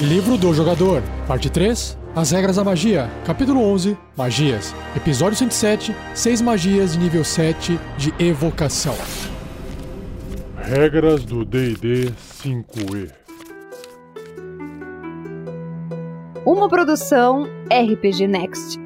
Livro 0.00 0.36
do 0.36 0.52
Jogador, 0.52 1.02
Parte 1.26 1.48
3 1.48 1.96
As 2.14 2.30
Regras 2.30 2.56
da 2.56 2.64
Magia, 2.64 3.10
Capítulo 3.24 3.62
11 3.62 3.96
Magias, 4.14 4.74
Episódio 4.94 5.38
107 5.38 5.96
6 6.14 6.42
Magias 6.42 6.92
de 6.92 6.98
nível 6.98 7.24
7 7.24 7.80
de 7.96 8.12
Evocação. 8.18 8.94
Regras 10.58 11.24
do 11.24 11.46
DD 11.46 12.12
5E 12.42 13.10
Uma 16.44 16.68
produção 16.68 17.44
RPG 17.70 18.26
Next. 18.28 18.78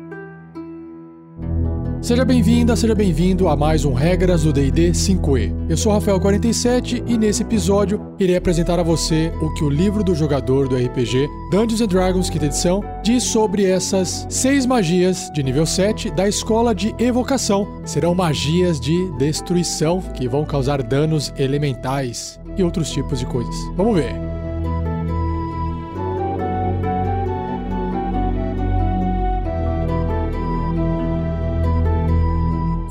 Seja 2.01 2.25
bem-vinda, 2.25 2.75
seja 2.77 2.95
bem-vindo 2.95 3.49
a 3.49 3.55
mais 3.57 3.85
um 3.85 3.93
Regras 3.93 4.45
do 4.45 4.53
D&D 4.55 4.93
5e. 4.93 5.53
Eu 5.69 5.77
sou 5.77 5.93
Rafael47 5.93 7.03
e 7.07 7.19
nesse 7.19 7.43
episódio 7.43 8.01
irei 8.25 8.37
apresentar 8.37 8.79
a 8.79 8.83
você 8.83 9.33
o 9.41 9.53
que 9.55 9.65
o 9.65 9.71
livro 9.71 10.05
do 10.05 10.15
jogador 10.15 10.69
do 10.69 10.77
RPG 10.77 11.29
Dungeons 11.51 11.87
Dragons 11.87 12.29
quinta 12.29 12.47
edição 12.47 12.85
diz 13.03 13.25
sobre 13.25 13.65
essas 13.65 14.27
seis 14.29 14.67
magias 14.67 15.31
de 15.33 15.43
nível 15.43 15.65
7 15.65 16.11
da 16.11 16.29
escola 16.29 16.75
de 16.75 16.95
evocação. 16.99 17.81
Serão 17.85 18.15
magias 18.15 18.79
de 18.79 19.11
destruição 19.13 20.01
que 20.01 20.29
vão 20.29 20.45
causar 20.45 20.83
danos 20.83 21.33
elementais 21.39 22.39
e 22.57 22.63
outros 22.63 22.91
tipos 22.91 23.19
de 23.19 23.27
coisas. 23.27 23.55
Vamos 23.75 23.97
ver. 23.97 24.15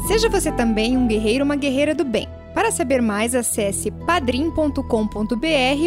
Seja 0.08 0.28
você 0.28 0.52
também 0.52 0.98
um 0.98 1.08
guerreiro 1.08 1.44
ou 1.44 1.46
uma 1.46 1.56
guerreira 1.56 1.94
do 1.94 2.04
bem. 2.04 2.28
Para 2.60 2.72
saber 2.72 3.02
mais, 3.02 3.34
acesse 3.34 3.90
padrim.com.br 3.90 4.84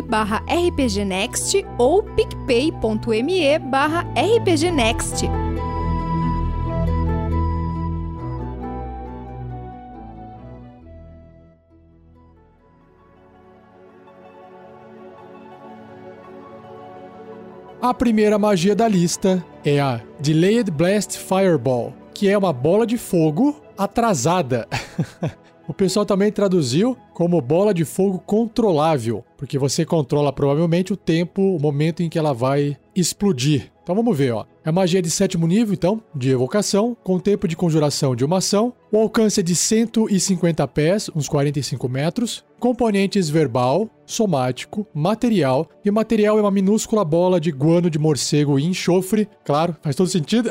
barra 0.09 0.43
rpgnext 0.49 1.63
ou 1.77 2.03
picpay.me 2.03 3.59
barra 3.59 4.07
rpgnext. 4.17 5.27
A 17.83 17.93
primeira 17.93 18.39
magia 18.39 18.75
da 18.75 18.89
lista 18.89 19.45
é 19.63 19.79
a 19.79 20.01
Delayed 20.19 20.71
Blast 20.71 21.19
Fireball, 21.19 21.93
que 22.15 22.31
é 22.31 22.39
uma 22.39 22.51
bola 22.51 22.87
de 22.87 22.97
fogo 22.97 23.63
atrasada. 23.77 24.67
o 25.73 25.75
pessoal 25.75 26.05
também 26.05 26.31
traduziu 26.31 26.95
como 27.15 27.41
bola 27.41 27.73
de 27.73 27.83
fogo 27.83 28.19
controlável, 28.19 29.25
porque 29.39 29.59
você 29.59 29.87
controla 29.87 30.31
provavelmente 30.31 30.93
o 30.93 30.97
tempo, 30.99 31.41
o 31.41 31.59
momento 31.59 32.03
em 32.03 32.11
que 32.11 32.19
ela 32.19 32.35
vai 32.35 32.77
explodir. 32.95 33.73
Então 33.83 33.95
vamos 33.95 34.17
ver, 34.17 34.33
ó. 34.33 34.45
É 34.63 34.71
magia 34.71 35.01
de 35.01 35.11
sétimo 35.11 35.47
nível, 35.47 35.73
então, 35.73 36.03
de 36.15 36.31
evocação, 36.31 36.95
com 37.03 37.19
tempo 37.19 37.49
de 37.49 37.57
conjuração 37.57 38.15
de 38.15 38.23
uma 38.23 38.37
ação. 38.37 38.75
O 38.93 38.99
alcance 38.99 39.41
é 39.41 39.43
de 39.43 39.57
150 39.57 40.69
pés, 40.69 41.11
uns 41.17 41.27
45 41.27 41.89
metros. 41.89 42.45
Componentes 42.61 43.31
verbal, 43.31 43.89
somático, 44.05 44.87
material. 44.93 45.71
E 45.83 45.89
o 45.89 45.93
material 45.93 46.39
é 46.39 46.43
uma 46.43 46.51
minúscula 46.51 47.03
bola 47.03 47.41
de 47.41 47.51
guano 47.51 47.89
de 47.89 47.99
morcego 47.99 48.59
e 48.59 48.67
enxofre. 48.67 49.27
Claro, 49.43 49.75
faz 49.81 49.97
todo 49.97 50.11
sentido. 50.11 50.51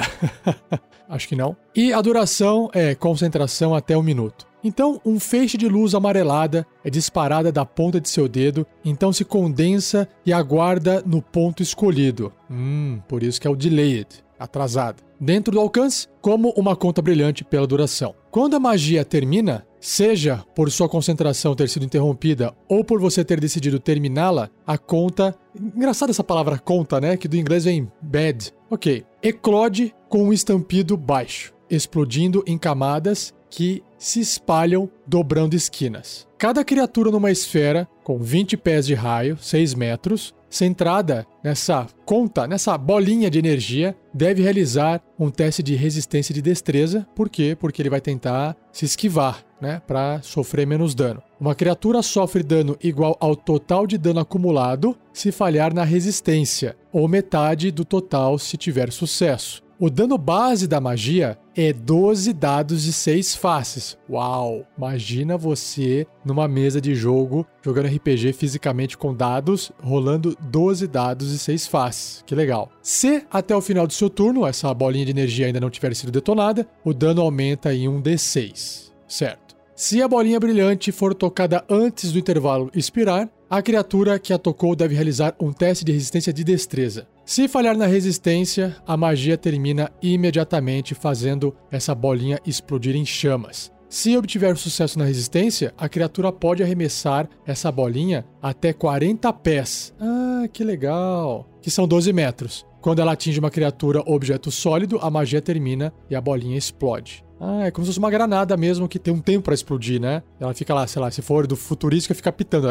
Acho 1.08 1.28
que 1.28 1.36
não. 1.36 1.56
E 1.76 1.94
a 1.94 2.02
duração 2.02 2.72
é 2.74 2.96
concentração 2.96 3.76
até 3.76 3.96
um 3.96 4.04
minuto. 4.04 4.51
Então, 4.64 5.02
um 5.04 5.20
feixe 5.20 5.58
de 5.58 5.68
luz 5.68 5.96
amarelada 5.96 6.66
é 6.84 6.90
disparada 6.90 7.52
da 7.52 7.66
ponta 7.66 8.00
de 8.00 8.10
seu 8.10 8.28
dedo, 8.28 8.66
então 8.86 9.12
se 9.12 9.26
condensa 9.26 10.08
e 10.26 10.32
aguarda 10.32 11.02
no 11.06 11.22
ponto 11.22 11.64
escolhido. 11.64 12.32
Hum, 12.50 13.00
por 13.08 13.24
isso 13.24 13.42
que 13.42 13.48
é 13.48 13.50
o 13.50 13.56
delayed, 13.56 14.08
atrasado. 14.38 15.02
Dentro 15.20 15.54
do 15.54 15.60
alcance, 15.60 16.08
como 16.20 16.50
uma 16.58 16.76
conta 16.76 17.02
brilhante 17.02 17.44
pela 17.44 17.68
duração. 17.68 18.16
Quando 18.30 18.56
a 18.56 18.60
magia 18.60 19.06
termina, 19.06 19.66
seja 19.80 20.44
por 20.56 20.72
sua 20.72 20.88
concentração 20.88 21.56
ter 21.56 21.68
sido 21.68 21.86
interrompida 21.86 22.54
ou 22.68 22.84
por 22.84 23.00
você 23.00 23.26
ter 23.26 23.40
decidido 23.40 23.80
terminá-la, 23.80 24.50
a 24.66 24.78
conta. 24.78 25.36
Engraçada 25.56 26.12
essa 26.12 26.24
palavra 26.24 26.58
conta, 26.58 27.00
né? 27.02 27.18
Que 27.18 27.28
do 27.28 27.36
inglês 27.36 27.66
vem 27.66 27.92
bad. 28.02 28.54
Ok. 28.70 29.04
Eclode 29.22 29.94
com 30.08 30.24
um 30.24 30.34
estampido 30.34 30.96
baixo, 30.96 31.54
explodindo 31.70 32.44
em 32.48 32.58
camadas 32.58 33.34
que 33.52 33.84
se 34.00 34.20
espalham 34.20 34.90
dobrando 35.06 35.56
esquinas. 35.56 36.26
Cada 36.38 36.64
criatura 36.64 37.12
numa 37.12 37.30
esfera 37.30 37.88
com 38.04 38.18
20 38.18 38.58
pés 38.58 38.88
de 38.88 38.96
raio, 38.96 39.38
6 39.38 39.76
metros, 39.76 40.34
centrada 40.50 41.26
nessa 41.44 41.88
conta, 42.06 42.48
nessa 42.48 42.78
bolinha 42.78 43.30
de 43.30 43.38
energia, 43.38 43.96
deve 44.14 44.42
realizar 44.42 45.02
um 45.20 45.30
teste 45.30 45.62
de 45.62 45.76
resistência 45.76 46.34
de 46.34 46.42
destreza. 46.42 47.08
Por 47.16 47.30
quê? 47.30 47.56
Porque 47.60 47.82
ele 47.82 47.90
vai 47.90 48.02
tentar 48.02 48.56
se 48.72 48.86
esquivar, 48.86 49.44
né, 49.62 49.82
para 49.86 50.22
sofrer 50.24 50.66
menos 50.66 50.96
dano. 50.96 51.22
Uma 51.40 51.54
criatura 51.54 52.02
sofre 52.02 52.44
dano 52.44 52.78
igual 52.82 53.16
ao 53.20 53.36
total 53.36 53.86
de 53.86 53.98
dano 53.98 54.20
acumulado 54.20 54.98
se 55.14 55.32
falhar 55.32 55.74
na 55.74 55.84
resistência, 55.84 56.76
ou 56.92 57.08
metade 57.08 57.72
do 57.72 57.86
total 57.86 58.40
se 58.40 58.58
tiver 58.58 58.92
sucesso. 58.92 59.64
O 59.82 59.90
dano 59.90 60.16
base 60.16 60.68
da 60.68 60.80
magia 60.80 61.40
é 61.56 61.74
12 61.74 62.34
dados 62.34 62.84
de 62.84 62.94
6 62.94 63.36
faces. 63.36 63.98
Uau! 64.08 64.64
Imagina 64.78 65.36
você 65.36 66.06
numa 66.24 66.48
mesa 66.48 66.80
de 66.80 66.94
jogo, 66.94 67.48
jogando 67.64 67.88
RPG 67.88 68.32
fisicamente 68.34 68.96
com 68.96 69.12
dados, 69.12 69.72
rolando 69.82 70.38
12 70.40 70.86
dados 70.86 71.32
de 71.32 71.40
6 71.40 71.66
faces. 71.66 72.24
Que 72.28 72.36
legal. 72.36 72.70
Se 72.80 73.26
até 73.32 73.56
o 73.56 73.62
final 73.62 73.88
do 73.88 73.94
seu 73.94 74.08
turno 74.08 74.46
essa 74.46 74.72
bolinha 74.72 75.06
de 75.06 75.10
energia 75.10 75.48
ainda 75.48 75.60
não 75.60 75.72
tiver 75.72 75.96
sido 75.96 76.12
detonada, 76.12 76.70
o 76.86 76.94
dano 76.94 77.24
aumenta 77.24 77.74
em 77.74 77.88
1 77.88 78.04
d6. 78.04 78.92
Certo. 79.08 79.56
Se 79.76 80.00
a 80.00 80.08
bolinha 80.08 80.40
brilhante 80.40 80.92
for 80.92 81.16
tocada 81.16 81.66
antes 81.68 82.12
do 82.12 82.20
intervalo 82.20 82.70
expirar, 82.76 83.28
a 83.50 83.64
criatura 83.64 84.20
que 84.20 84.32
a 84.32 84.38
tocou 84.38 84.76
deve 84.76 84.94
realizar 84.94 85.36
um 85.40 85.52
teste 85.52 85.84
de 85.84 85.92
resistência 85.92 86.32
de 86.32 86.44
destreza. 86.44 87.08
Se 87.32 87.48
falhar 87.48 87.78
na 87.78 87.86
resistência, 87.86 88.76
a 88.86 88.98
magia 88.98 89.38
termina 89.38 89.90
imediatamente, 90.02 90.94
fazendo 90.94 91.56
essa 91.72 91.96
bolinha 91.96 92.38
explodir 92.46 92.94
em 92.94 93.06
chamas. 93.06 93.72
Se 93.88 94.18
obtiver 94.18 94.58
sucesso 94.58 95.00
na 95.00 95.06
resistência, 95.06 95.74
a 95.78 95.88
criatura 95.88 96.30
pode 96.30 96.62
arremessar 96.62 97.30
essa 97.48 97.72
bolinha 97.72 98.26
até 98.42 98.74
40 98.74 99.32
pés. 99.32 99.94
Ah, 99.98 100.46
que 100.52 100.62
legal! 100.62 101.48
Que 101.62 101.72
são 101.72 101.88
12 101.88 102.12
metros. 102.12 102.66
Quando 102.82 103.00
ela 103.00 103.14
atinge 103.14 103.40
uma 103.40 103.50
criatura 103.50 104.04
ou 104.06 104.14
objeto 104.14 104.52
sólido, 104.52 105.00
a 105.02 105.10
magia 105.10 105.42
termina 105.42 105.94
e 106.10 106.16
a 106.18 106.20
bolinha 106.20 106.58
explode. 106.58 107.24
Ah, 107.44 107.66
é 107.66 107.72
como 107.72 107.84
se 107.84 107.90
fosse 107.90 107.98
uma 107.98 108.12
granada 108.12 108.56
mesmo 108.56 108.88
que 108.88 109.00
tem 109.00 109.12
um 109.12 109.20
tempo 109.20 109.46
para 109.46 109.56
explodir, 109.56 110.00
né? 110.00 110.22
Ela 110.40 110.54
fica 110.54 110.76
lá, 110.76 110.86
sei 110.86 111.02
lá, 111.02 111.10
se 111.10 111.24
for 111.24 111.48
do 111.48 111.56
futurística, 111.56 112.14
fica 112.14 112.32
pitando. 112.32 112.68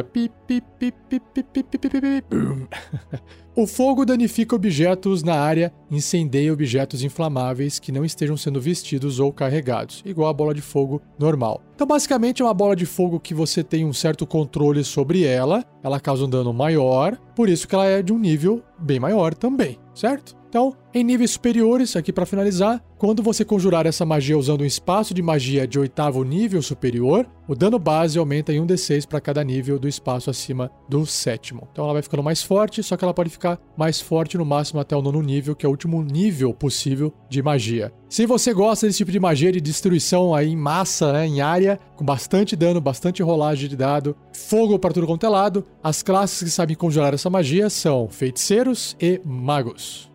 O 3.56 3.66
fogo 3.66 4.06
danifica 4.06 4.54
objetos 4.54 5.24
na 5.24 5.34
área, 5.34 5.72
incendeia 5.90 6.52
objetos 6.52 7.02
inflamáveis 7.02 7.80
que 7.80 7.90
não 7.90 8.04
estejam 8.04 8.36
sendo 8.36 8.60
vestidos 8.60 9.18
ou 9.18 9.32
carregados, 9.32 10.04
igual 10.06 10.30
a 10.30 10.32
bola 10.32 10.54
de 10.54 10.62
fogo 10.62 11.02
normal. 11.18 11.60
Então, 11.74 11.84
basicamente, 11.84 12.40
é 12.40 12.44
uma 12.44 12.54
bola 12.54 12.76
de 12.76 12.86
fogo 12.86 13.18
que 13.18 13.34
você 13.34 13.64
tem 13.64 13.84
um 13.84 13.92
certo 13.92 14.24
controle 14.24 14.84
sobre 14.84 15.24
ela, 15.24 15.64
ela 15.82 15.98
causa 15.98 16.24
um 16.24 16.30
dano 16.30 16.52
maior, 16.52 17.16
por 17.34 17.48
isso 17.48 17.66
que 17.66 17.74
ela 17.74 17.86
é 17.86 18.02
de 18.02 18.12
um 18.12 18.18
nível 18.18 18.62
bem 18.78 19.00
maior 19.00 19.34
também, 19.34 19.78
certo? 19.94 20.39
Então, 20.50 20.74
em 20.92 21.04
níveis 21.04 21.30
superiores, 21.30 21.94
aqui 21.94 22.12
para 22.12 22.26
finalizar, 22.26 22.82
quando 22.98 23.22
você 23.22 23.44
conjurar 23.44 23.86
essa 23.86 24.04
magia 24.04 24.36
usando 24.36 24.62
um 24.62 24.66
espaço 24.66 25.14
de 25.14 25.22
magia 25.22 25.64
de 25.64 25.78
oitavo 25.78 26.24
nível 26.24 26.60
superior, 26.60 27.24
o 27.46 27.54
dano 27.54 27.78
base 27.78 28.18
aumenta 28.18 28.52
em 28.52 28.60
1d6 28.60 29.06
para 29.06 29.20
cada 29.20 29.44
nível 29.44 29.78
do 29.78 29.86
espaço 29.86 30.28
acima 30.28 30.68
do 30.88 31.06
sétimo. 31.06 31.68
Então 31.70 31.84
ela 31.84 31.92
vai 31.92 32.02
ficando 32.02 32.24
mais 32.24 32.42
forte, 32.42 32.82
só 32.82 32.96
que 32.96 33.04
ela 33.04 33.14
pode 33.14 33.30
ficar 33.30 33.60
mais 33.76 34.00
forte 34.00 34.36
no 34.36 34.44
máximo 34.44 34.80
até 34.80 34.96
o 34.96 35.00
nono 35.00 35.22
nível, 35.22 35.54
que 35.54 35.64
é 35.64 35.68
o 35.68 35.70
último 35.70 36.02
nível 36.02 36.52
possível 36.52 37.14
de 37.28 37.40
magia. 37.40 37.92
Se 38.08 38.26
você 38.26 38.52
gosta 38.52 38.88
desse 38.88 38.98
tipo 38.98 39.12
de 39.12 39.20
magia 39.20 39.52
de 39.52 39.60
destruição 39.60 40.34
aí 40.34 40.50
em 40.50 40.56
massa, 40.56 41.12
né, 41.12 41.28
em 41.28 41.40
área, 41.40 41.78
com 41.94 42.04
bastante 42.04 42.56
dano, 42.56 42.80
bastante 42.80 43.22
rolagem 43.22 43.68
de 43.68 43.76
dado, 43.76 44.16
fogo 44.32 44.80
para 44.80 44.92
tudo 44.92 45.06
quanto 45.06 45.24
é 45.24 45.28
lado, 45.28 45.64
as 45.80 46.02
classes 46.02 46.42
que 46.42 46.50
sabem 46.50 46.76
conjurar 46.76 47.14
essa 47.14 47.30
magia 47.30 47.70
são 47.70 48.08
feiticeiros 48.08 48.96
e 49.00 49.20
magos. 49.24 50.09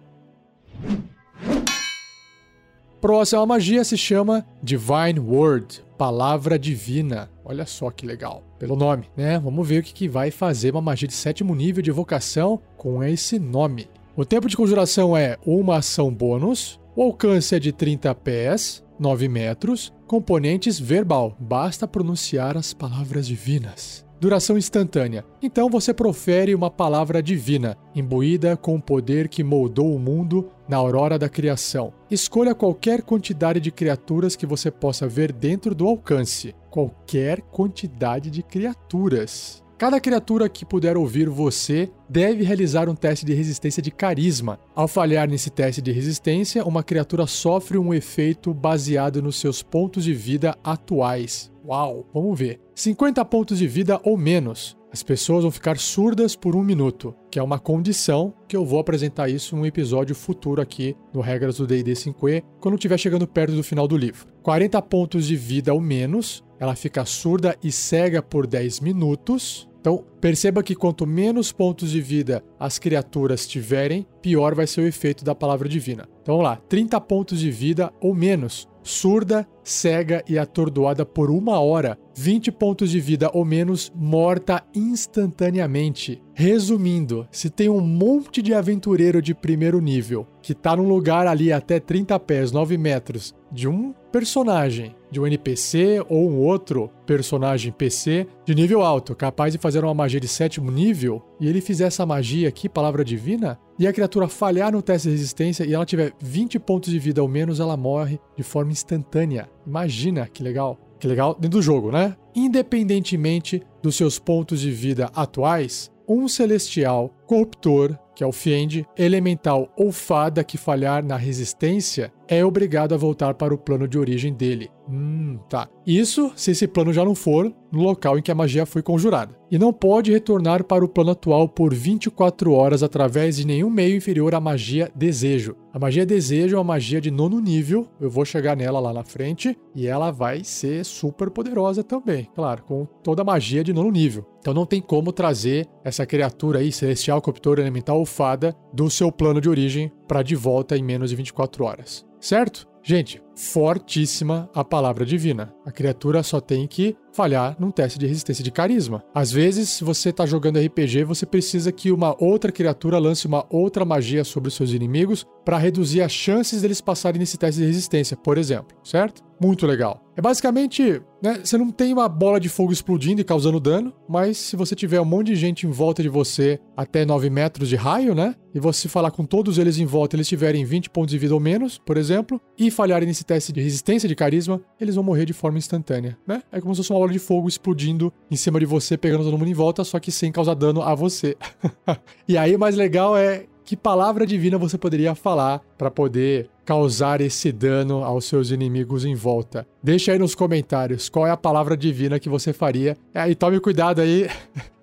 Próxima 3.01 3.45
magia 3.45 3.83
se 3.83 3.95
chama 3.95 4.43
Divine 4.63 5.19
Word, 5.19 5.83
Palavra 5.95 6.57
Divina. 6.57 7.29
Olha 7.43 7.65
só 7.65 7.91
que 7.91 8.03
legal, 8.03 8.43
pelo 8.57 8.75
nome, 8.75 9.05
né? 9.15 9.37
Vamos 9.37 9.67
ver 9.67 9.79
o 9.79 9.83
que, 9.83 9.93
que 9.93 10.07
vai 10.07 10.31
fazer 10.31 10.71
uma 10.71 10.81
magia 10.81 11.07
de 11.07 11.13
sétimo 11.13 11.53
nível 11.53 11.83
de 11.83 11.91
evocação 11.91 12.59
com 12.75 13.03
esse 13.03 13.37
nome. 13.37 13.87
O 14.15 14.25
tempo 14.25 14.47
de 14.47 14.57
conjuração 14.57 15.15
é 15.15 15.37
uma 15.45 15.77
ação 15.77 16.11
bônus, 16.11 16.79
o 16.95 17.03
alcance 17.03 17.53
é 17.53 17.59
de 17.59 17.71
30 17.71 18.15
pés, 18.15 18.83
9 18.97 19.27
metros, 19.27 19.93
componentes 20.07 20.79
verbal, 20.79 21.35
basta 21.39 21.87
pronunciar 21.87 22.57
as 22.57 22.73
palavras 22.73 23.27
divinas. 23.27 24.03
duração 24.19 24.57
instantânea. 24.57 25.23
Então 25.41 25.69
você 25.69 25.93
profere 25.93 26.55
uma 26.55 26.71
palavra 26.71 27.21
divina, 27.21 27.77
imbuída 27.93 28.57
com 28.57 28.75
o 28.75 28.81
poder 28.81 29.27
que 29.27 29.43
moldou 29.43 29.93
o 29.93 29.99
mundo 29.99 30.49
na 30.67 30.77
aurora 30.77 31.17
da 31.17 31.29
criação. 31.29 31.93
Escolha 32.09 32.55
qualquer 32.55 33.01
quantidade 33.01 33.59
de 33.59 33.71
criaturas 33.71 34.35
que 34.35 34.45
você 34.45 34.69
possa 34.71 35.07
ver 35.07 35.31
dentro 35.31 35.75
do 35.75 35.87
alcance. 35.87 36.55
Qualquer 36.69 37.41
quantidade 37.41 38.29
de 38.29 38.43
criaturas. 38.43 39.63
Cada 39.77 39.99
criatura 39.99 40.47
que 40.47 40.63
puder 40.63 40.95
ouvir 40.95 41.27
você 41.27 41.89
deve 42.07 42.45
realizar 42.45 42.87
um 42.87 42.95
teste 42.95 43.25
de 43.25 43.33
resistência 43.33 43.83
de 43.83 43.91
carisma. 43.91 44.57
Ao 44.73 44.87
falhar 44.87 45.29
nesse 45.29 45.49
teste 45.49 45.81
de 45.81 45.91
resistência, 45.91 46.63
uma 46.63 46.81
criatura 46.81 47.27
sofre 47.27 47.77
um 47.77 47.93
efeito 47.93 48.53
baseado 48.53 49.21
nos 49.21 49.35
seus 49.35 49.61
pontos 49.61 50.05
de 50.05 50.13
vida 50.13 50.57
atuais. 50.63 51.51
Uau, 51.65 52.05
vamos 52.13 52.39
ver. 52.39 52.61
50 52.73 53.25
pontos 53.25 53.57
de 53.57 53.67
vida 53.67 53.99
ou 54.03 54.17
menos. 54.17 54.77
As 54.95 55.03
pessoas 55.03 55.41
vão 55.41 55.51
ficar 55.51 55.77
surdas 55.77 56.37
por 56.37 56.55
um 56.55 56.63
minuto, 56.63 57.13
que 57.29 57.37
é 57.37 57.43
uma 57.43 57.59
condição 57.59 58.33
que 58.47 58.55
eu 58.55 58.63
vou 58.63 58.79
apresentar 58.79 59.27
isso 59.27 59.53
em 59.53 59.59
um 59.59 59.65
episódio 59.65 60.15
futuro 60.15 60.61
aqui 60.61 60.95
no 61.13 61.19
Regras 61.19 61.57
do 61.57 61.67
D&D 61.67 61.91
5e, 61.91 62.41
quando 62.61 62.75
estiver 62.75 62.97
chegando 62.97 63.27
perto 63.27 63.53
do 63.53 63.61
final 63.61 63.89
do 63.89 63.97
livro. 63.97 64.25
40 64.41 64.81
pontos 64.83 65.27
de 65.27 65.35
vida 65.35 65.73
ou 65.73 65.81
menos, 65.81 66.45
ela 66.57 66.77
fica 66.77 67.03
surda 67.03 67.57
e 67.61 67.73
cega 67.73 68.21
por 68.21 68.47
10 68.47 68.79
minutos. 68.79 69.67
Então, 69.81 70.01
perceba 70.21 70.63
que 70.63 70.73
quanto 70.73 71.05
menos 71.05 71.51
pontos 71.51 71.91
de 71.91 71.99
vida 71.99 72.41
as 72.57 72.79
criaturas 72.79 73.45
tiverem, 73.45 74.07
pior 74.21 74.55
vai 74.55 74.65
ser 74.65 74.79
o 74.79 74.87
efeito 74.87 75.25
da 75.25 75.35
palavra 75.35 75.67
divina. 75.67 76.07
Então, 76.21 76.37
vamos 76.37 76.49
lá: 76.49 76.55
30 76.69 77.01
pontos 77.01 77.41
de 77.41 77.51
vida 77.51 77.91
ou 77.99 78.15
menos. 78.15 78.65
Surda, 78.81 79.45
cega 79.65 80.23
e 80.29 80.37
atordoada 80.37 81.05
por 81.05 81.29
uma 81.29 81.59
hora. 81.59 81.97
20 82.15 82.51
pontos 82.51 82.89
de 82.89 82.99
vida 82.99 83.29
ou 83.33 83.43
menos, 83.43 83.91
morta 83.93 84.63
instantaneamente. 84.73 86.21
Resumindo, 86.33 87.27
se 87.31 87.49
tem 87.49 87.67
um 87.67 87.81
monte 87.81 88.41
de 88.41 88.53
aventureiro 88.53 89.21
de 89.21 89.33
primeiro 89.33 89.81
nível 89.81 90.27
que 90.41 90.53
tá 90.53 90.75
num 90.75 90.87
lugar 90.87 91.25
ali 91.25 91.51
até 91.51 91.79
30 91.79 92.19
pés, 92.19 92.51
9 92.51 92.77
metros, 92.77 93.33
de 93.51 93.67
um 93.67 93.93
personagem, 94.11 94.95
de 95.09 95.19
um 95.19 95.25
NPC 95.25 96.05
ou 96.07 96.29
um 96.29 96.37
outro 96.37 96.89
personagem 97.05 97.71
PC 97.71 98.27
de 98.45 98.53
nível 98.53 98.81
alto, 98.81 99.15
capaz 99.15 99.53
de 99.53 99.59
fazer 99.59 99.83
uma 99.83 99.93
magia 99.93 100.19
de 100.19 100.27
sétimo 100.27 100.69
nível, 100.69 101.21
e 101.39 101.47
ele 101.47 101.61
fizer 101.61 101.85
essa 101.85 102.05
magia 102.05 102.47
aqui, 102.47 102.69
palavra 102.69 103.03
divina, 103.03 103.57
e 103.79 103.87
a 103.87 103.93
criatura 103.93 104.27
falhar 104.27 104.71
no 104.71 104.81
teste 104.81 105.07
de 105.07 105.15
resistência 105.15 105.65
e 105.65 105.73
ela 105.73 105.85
tiver 105.85 106.13
20 106.21 106.59
pontos 106.59 106.91
de 106.91 106.99
vida 106.99 107.23
ou 107.23 107.27
menos, 107.27 107.59
ela 107.59 107.75
morre 107.75 108.19
de 108.37 108.43
forma 108.43 108.71
instantânea. 108.71 109.49
Imagina 109.65 110.27
que 110.27 110.43
legal. 110.43 110.79
Que 110.99 111.07
legal 111.07 111.33
dentro 111.33 111.59
do 111.59 111.61
jogo, 111.61 111.91
né? 111.91 112.15
Independentemente 112.33 113.61
dos 113.81 113.95
seus 113.95 114.17
pontos 114.17 114.61
de 114.61 114.71
vida 114.71 115.11
atuais, 115.13 115.91
um 116.07 116.27
celestial 116.27 117.13
corruptor, 117.25 117.97
que 118.15 118.23
é 118.23 118.27
o 118.27 118.31
Fiend, 118.31 118.85
elemental 118.97 119.71
ou 119.77 119.91
fada 119.91 120.43
que 120.43 120.57
falhar 120.57 121.03
na 121.03 121.17
resistência, 121.17 122.13
é 122.27 122.43
obrigado 122.43 122.93
a 122.93 122.97
voltar 122.97 123.33
para 123.33 123.53
o 123.53 123.57
plano 123.57 123.87
de 123.87 123.97
origem 123.97 124.33
dele. 124.33 124.69
Hum, 124.89 125.39
tá. 125.49 125.67
Isso 125.85 126.31
se 126.35 126.51
esse 126.51 126.67
plano 126.67 126.93
já 126.93 127.03
não 127.03 127.15
for 127.15 127.51
no 127.71 127.81
local 127.81 128.17
em 128.17 128.21
que 128.21 128.31
a 128.31 128.35
magia 128.35 128.65
foi 128.65 128.81
conjurada. 128.81 129.35
E 129.51 129.57
não 129.57 129.73
pode 129.73 130.11
retornar 130.11 130.63
para 130.63 130.85
o 130.85 130.87
plano 130.87 131.11
atual 131.11 131.47
por 131.47 131.73
24 131.73 132.51
horas 132.51 132.83
através 132.83 133.37
de 133.37 133.45
nenhum 133.45 133.69
meio 133.69 133.95
inferior 133.95 134.33
à 134.33 134.39
magia 134.39 134.91
desejo. 134.95 135.55
A 135.73 135.79
magia 135.79 136.05
desejo 136.05 136.55
é 136.55 136.57
uma 136.57 136.63
magia 136.63 137.01
de 137.01 137.11
nono 137.11 137.39
nível, 137.39 137.87
eu 137.99 138.09
vou 138.09 138.23
chegar 138.23 138.55
nela 138.55 138.79
lá 138.79 138.93
na 138.93 139.03
frente, 139.03 139.57
e 139.75 139.87
ela 139.87 140.09
vai 140.09 140.43
ser 140.43 140.85
super 140.85 141.29
poderosa 141.29 141.83
também, 141.83 142.29
claro, 142.33 142.63
com 142.63 142.85
toda 143.03 143.23
a 143.23 143.25
magia 143.25 143.63
de 143.63 143.73
nono 143.73 143.91
nível. 143.91 144.25
Então 144.39 144.53
não 144.53 144.65
tem 144.65 144.81
como 144.81 145.11
trazer 145.11 145.67
essa 145.83 146.05
criatura 146.05 146.59
aí, 146.59 146.71
celestial, 146.71 147.21
corruptor, 147.21 147.59
elemental 147.59 147.99
ou 147.99 148.05
fada, 148.05 148.55
do 148.71 148.89
seu 148.89 149.11
plano 149.11 149.41
de 149.41 149.49
origem 149.49 149.91
para 150.07 150.23
de 150.23 150.35
volta 150.35 150.77
em 150.77 150.83
menos 150.83 151.09
de 151.09 151.15
24 151.15 151.65
horas 151.65 152.05
certo? 152.25 152.67
Gente, 152.81 153.21
fortíssima 153.35 154.49
a 154.53 154.63
palavra 154.63 155.05
divina. 155.05 155.53
A 155.65 155.71
criatura 155.71 156.23
só 156.23 156.39
tem 156.39 156.67
que 156.67 156.97
falhar 157.15 157.55
num 157.57 157.71
teste 157.71 157.97
de 157.97 158.05
resistência 158.05 158.43
de 158.43 158.51
carisma. 158.51 159.03
Às 159.13 159.31
vezes, 159.31 159.79
você 159.79 160.09
está 160.09 160.25
jogando 160.25 160.59
RPG, 160.59 161.05
você 161.05 161.25
precisa 161.25 161.71
que 161.71 161.91
uma 161.91 162.15
outra 162.21 162.51
criatura 162.51 162.99
lance 162.99 163.25
uma 163.25 163.45
outra 163.49 163.85
magia 163.85 164.23
sobre 164.23 164.49
os 164.49 164.55
seus 164.55 164.71
inimigos 164.71 165.25
para 165.45 165.57
reduzir 165.57 166.01
as 166.01 166.11
chances 166.11 166.61
deles 166.61 166.81
passarem 166.81 167.19
nesse 167.19 167.37
teste 167.37 167.61
de 167.61 167.67
resistência, 167.67 168.17
por 168.17 168.37
exemplo, 168.37 168.75
certo? 168.83 169.23
Muito 169.39 169.67
legal. 169.67 170.01
É 170.15 170.21
basicamente, 170.21 171.01
né, 171.21 171.41
você 171.43 171.57
não 171.57 171.69
tem 171.69 171.91
uma 171.91 172.07
bola 172.07 172.39
de 172.39 172.47
fogo 172.47 172.71
explodindo 172.71 173.19
e 173.19 173.23
causando 173.23 173.59
dano, 173.59 173.93
mas 174.07 174.37
se 174.37 174.55
você 174.55 174.73
tiver 174.73 175.01
um 175.01 175.05
monte 175.05 175.27
de 175.27 175.35
gente 175.35 175.67
em 175.67 175.69
volta 175.69 176.01
de 176.01 176.07
você 176.07 176.57
até 176.75 177.05
9 177.05 177.29
metros 177.29 177.67
de 177.67 177.75
raio, 177.75 178.15
né, 178.15 178.33
e 178.53 178.59
você 178.59 178.87
falar 178.87 179.11
com 179.11 179.25
todos 179.25 179.57
eles 179.57 179.77
em 179.77 179.85
volta, 179.85 180.15
eles 180.15 180.29
tiverem 180.29 180.63
20 180.63 180.89
pontos 180.89 181.11
de 181.11 181.17
vida 181.17 181.33
ou 181.33 181.39
menos, 181.41 181.77
por 181.77 181.97
exemplo, 181.97 182.39
e 182.57 182.71
falharem 182.71 183.05
nesse 183.05 183.25
teste 183.25 183.51
de 183.51 183.61
resistência 183.61 184.07
de 184.07 184.15
carisma, 184.15 184.61
eles 184.79 184.95
vão 184.95 185.03
morrer 185.03 185.25
de 185.25 185.33
forma 185.33 185.57
instantânea, 185.57 186.17
né? 186.25 186.41
É 186.49 186.61
como 186.61 186.73
se 186.73 186.79
fosse 186.79 186.91
uma 186.91 186.99
bola 187.05 187.13
de 187.13 187.19
fogo 187.19 187.47
explodindo 187.47 188.11
em 188.29 188.35
cima 188.35 188.59
de 188.59 188.65
você, 188.65 188.97
pegando 188.97 189.23
todo 189.23 189.37
mundo 189.37 189.49
em 189.49 189.53
volta, 189.53 189.83
só 189.83 189.99
que 189.99 190.11
sem 190.11 190.31
causar 190.31 190.55
dano 190.55 190.81
a 190.81 190.95
você. 190.95 191.37
e 192.27 192.37
aí 192.37 192.55
o 192.55 192.59
mais 192.59 192.75
legal 192.75 193.15
é 193.15 193.45
que 193.63 193.75
palavra 193.75 194.27
divina 194.27 194.57
você 194.57 194.77
poderia 194.77 195.15
falar 195.15 195.59
para 195.77 195.89
poder 195.89 196.49
causar 196.63 197.21
esse 197.21 197.51
dano 197.51 198.03
aos 198.03 198.25
seus 198.25 198.51
inimigos 198.51 199.05
em 199.05 199.15
volta? 199.15 199.67
Deixa 199.81 200.11
aí 200.11 200.19
nos 200.19 200.35
comentários 200.35 201.09
qual 201.09 201.25
é 201.25 201.31
a 201.31 201.37
palavra 201.37 201.77
divina 201.77 202.19
que 202.19 202.29
você 202.29 202.53
faria. 202.53 202.97
É, 203.13 203.29
e 203.29 203.35
tome 203.35 203.59
cuidado 203.59 204.01
aí 204.01 204.27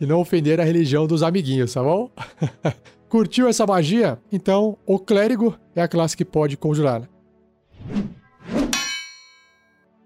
de 0.01 0.07
não 0.07 0.21
ofender 0.21 0.61
a 0.61 0.65
religião 0.65 1.07
dos 1.07 1.23
amiguinhos, 1.23 1.75
tá 1.75 1.83
bom? 1.83 2.11
Curtiu 3.09 3.47
essa 3.47 3.67
magia? 3.67 4.19
Então, 4.33 4.79
o 4.87 4.99
clérigo 4.99 5.55
é 5.77 5.83
a 5.83 5.89
classe 5.89 6.17
que 6.17 6.25
pode 6.25 6.57
conjurar. 6.57 7.09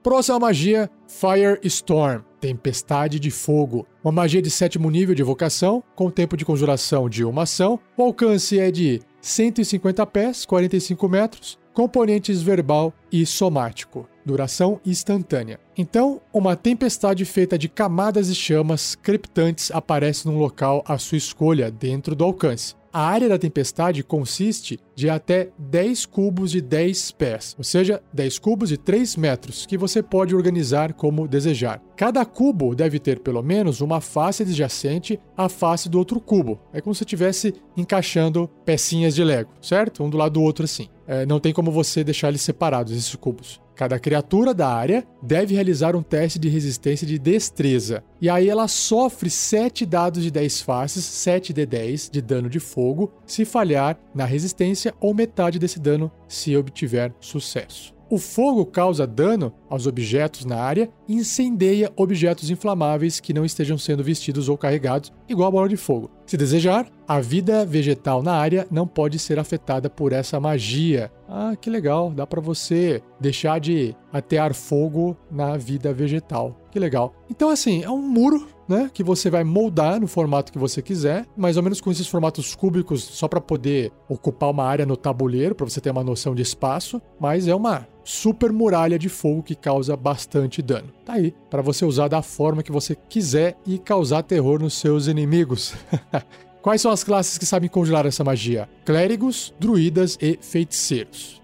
Próxima 0.06 0.38
magia, 0.38 0.88
Firestorm, 1.08 2.22
Tempestade 2.40 3.18
de 3.18 3.28
Fogo. 3.28 3.84
Uma 4.04 4.12
magia 4.12 4.40
de 4.40 4.48
sétimo 4.48 4.88
nível 4.88 5.16
de 5.16 5.22
evocação, 5.22 5.82
com 5.96 6.08
tempo 6.12 6.36
de 6.36 6.44
conjuração 6.44 7.08
de 7.08 7.24
uma 7.24 7.42
ação. 7.42 7.80
O 7.96 8.04
alcance 8.04 8.56
é 8.56 8.70
de 8.70 9.02
150 9.20 10.06
pés, 10.06 10.46
45 10.46 11.08
metros, 11.08 11.58
componentes 11.74 12.40
verbal 12.40 12.94
e 13.10 13.26
somático. 13.26 14.08
Duração 14.24 14.80
instantânea. 14.86 15.58
Então, 15.76 16.20
uma 16.32 16.54
tempestade 16.54 17.24
feita 17.24 17.58
de 17.58 17.68
camadas 17.68 18.28
de 18.28 18.34
chamas 18.36 18.94
creptantes 18.94 19.72
aparece 19.72 20.28
num 20.28 20.38
local 20.38 20.84
à 20.86 20.98
sua 20.98 21.18
escolha 21.18 21.68
dentro 21.68 22.14
do 22.14 22.22
alcance. 22.22 22.76
A 22.96 23.02
área 23.02 23.28
da 23.28 23.38
tempestade 23.38 24.02
consiste 24.02 24.80
de 24.94 25.10
até 25.10 25.50
10 25.58 26.06
cubos 26.06 26.50
de 26.50 26.62
10 26.62 27.10
pés, 27.10 27.54
ou 27.58 27.62
seja, 27.62 28.02
10 28.10 28.38
cubos 28.38 28.70
de 28.70 28.78
3 28.78 29.16
metros, 29.16 29.66
que 29.66 29.76
você 29.76 30.02
pode 30.02 30.34
organizar 30.34 30.94
como 30.94 31.28
desejar. 31.28 31.82
Cada 31.94 32.24
cubo 32.24 32.74
deve 32.74 32.98
ter 32.98 33.20
pelo 33.20 33.42
menos 33.42 33.82
uma 33.82 34.00
face 34.00 34.44
adjacente 34.44 35.20
à 35.36 35.46
face 35.46 35.90
do 35.90 35.98
outro 35.98 36.18
cubo. 36.18 36.58
É 36.72 36.80
como 36.80 36.94
se 36.94 37.02
estivesse 37.02 37.52
encaixando 37.76 38.48
pecinhas 38.64 39.14
de 39.14 39.22
Lego, 39.22 39.50
certo? 39.60 40.02
Um 40.02 40.08
do 40.08 40.16
lado 40.16 40.32
do 40.32 40.42
outro 40.42 40.64
assim. 40.64 40.88
É, 41.06 41.26
não 41.26 41.38
tem 41.38 41.52
como 41.52 41.70
você 41.70 42.02
deixar 42.02 42.28
eles 42.28 42.40
separados, 42.40 42.94
esses 42.94 43.14
cubos. 43.14 43.60
Cada 43.76 43.98
criatura 43.98 44.54
da 44.54 44.68
área 44.68 45.06
deve 45.22 45.54
realizar 45.54 45.94
um 45.94 46.02
teste 46.02 46.38
de 46.38 46.48
resistência 46.48 47.06
de 47.06 47.18
destreza. 47.18 48.02
E 48.20 48.30
aí 48.30 48.48
ela 48.48 48.66
sofre 48.66 49.28
7 49.28 49.84
dados 49.84 50.22
de 50.22 50.30
10 50.30 50.62
faces, 50.62 51.04
7 51.04 51.52
de 51.52 51.66
10 51.66 52.08
de 52.10 52.22
dano 52.22 52.48
de 52.48 52.58
fogo, 52.58 53.12
se 53.26 53.44
falhar 53.44 53.98
na 54.14 54.24
resistência 54.24 54.94
ou 54.98 55.12
metade 55.12 55.58
desse 55.58 55.78
dano 55.78 56.10
se 56.26 56.56
obtiver 56.56 57.12
sucesso. 57.20 57.95
O 58.08 58.18
fogo 58.18 58.64
causa 58.64 59.04
dano 59.04 59.52
aos 59.68 59.86
objetos 59.86 60.44
na 60.44 60.56
área 60.56 60.88
e 61.08 61.14
incendeia 61.14 61.92
objetos 61.96 62.50
inflamáveis 62.50 63.18
que 63.18 63.32
não 63.32 63.44
estejam 63.44 63.76
sendo 63.76 64.04
vestidos 64.04 64.48
ou 64.48 64.56
carregados, 64.56 65.12
igual 65.28 65.48
a 65.48 65.50
bola 65.50 65.68
de 65.68 65.76
fogo. 65.76 66.08
Se 66.24 66.36
desejar, 66.36 66.86
a 67.06 67.20
vida 67.20 67.64
vegetal 67.64 68.22
na 68.22 68.32
área 68.32 68.66
não 68.70 68.86
pode 68.86 69.18
ser 69.18 69.40
afetada 69.40 69.90
por 69.90 70.12
essa 70.12 70.38
magia. 70.38 71.10
Ah, 71.28 71.54
que 71.60 71.68
legal, 71.68 72.10
dá 72.10 72.24
para 72.24 72.40
você 72.40 73.02
deixar 73.18 73.58
de 73.58 73.94
atear 74.12 74.54
fogo 74.54 75.16
na 75.28 75.56
vida 75.56 75.92
vegetal. 75.92 76.56
Que 76.70 76.78
legal. 76.78 77.12
Então 77.28 77.50
assim, 77.50 77.82
é 77.82 77.90
um 77.90 78.02
muro 78.02 78.46
né, 78.68 78.90
que 78.92 79.02
você 79.02 79.30
vai 79.30 79.44
moldar 79.44 80.00
no 80.00 80.06
formato 80.06 80.52
que 80.52 80.58
você 80.58 80.80
quiser, 80.80 81.26
mais 81.36 81.56
ou 81.56 81.62
menos 81.62 81.80
com 81.80 81.90
esses 81.90 82.06
formatos 82.06 82.54
cúbicos, 82.54 83.02
só 83.02 83.26
para 83.28 83.40
poder 83.40 83.92
ocupar 84.08 84.50
uma 84.50 84.64
área 84.64 84.86
no 84.86 84.96
tabuleiro, 84.96 85.54
para 85.54 85.68
você 85.68 85.80
ter 85.80 85.90
uma 85.90 86.04
noção 86.04 86.34
de 86.34 86.42
espaço, 86.42 87.00
mas 87.18 87.48
é 87.48 87.54
uma 87.54 87.86
super 88.06 88.52
muralha 88.52 88.98
de 88.98 89.08
fogo 89.08 89.42
que 89.42 89.56
causa 89.56 89.96
bastante 89.96 90.62
dano. 90.62 90.92
Tá 91.04 91.14
aí, 91.14 91.34
para 91.50 91.60
você 91.60 91.84
usar 91.84 92.06
da 92.06 92.22
forma 92.22 92.62
que 92.62 92.70
você 92.70 92.96
quiser 93.08 93.58
e 93.66 93.78
causar 93.78 94.22
terror 94.22 94.60
nos 94.60 94.74
seus 94.74 95.08
inimigos. 95.08 95.74
Quais 96.62 96.80
são 96.80 96.90
as 96.90 97.02
classes 97.02 97.36
que 97.36 97.44
sabem 97.44 97.68
congelar 97.68 98.06
essa 98.06 98.22
magia? 98.22 98.68
Clérigos, 98.84 99.52
druidas 99.58 100.16
e 100.20 100.38
feiticeiros. 100.40 101.42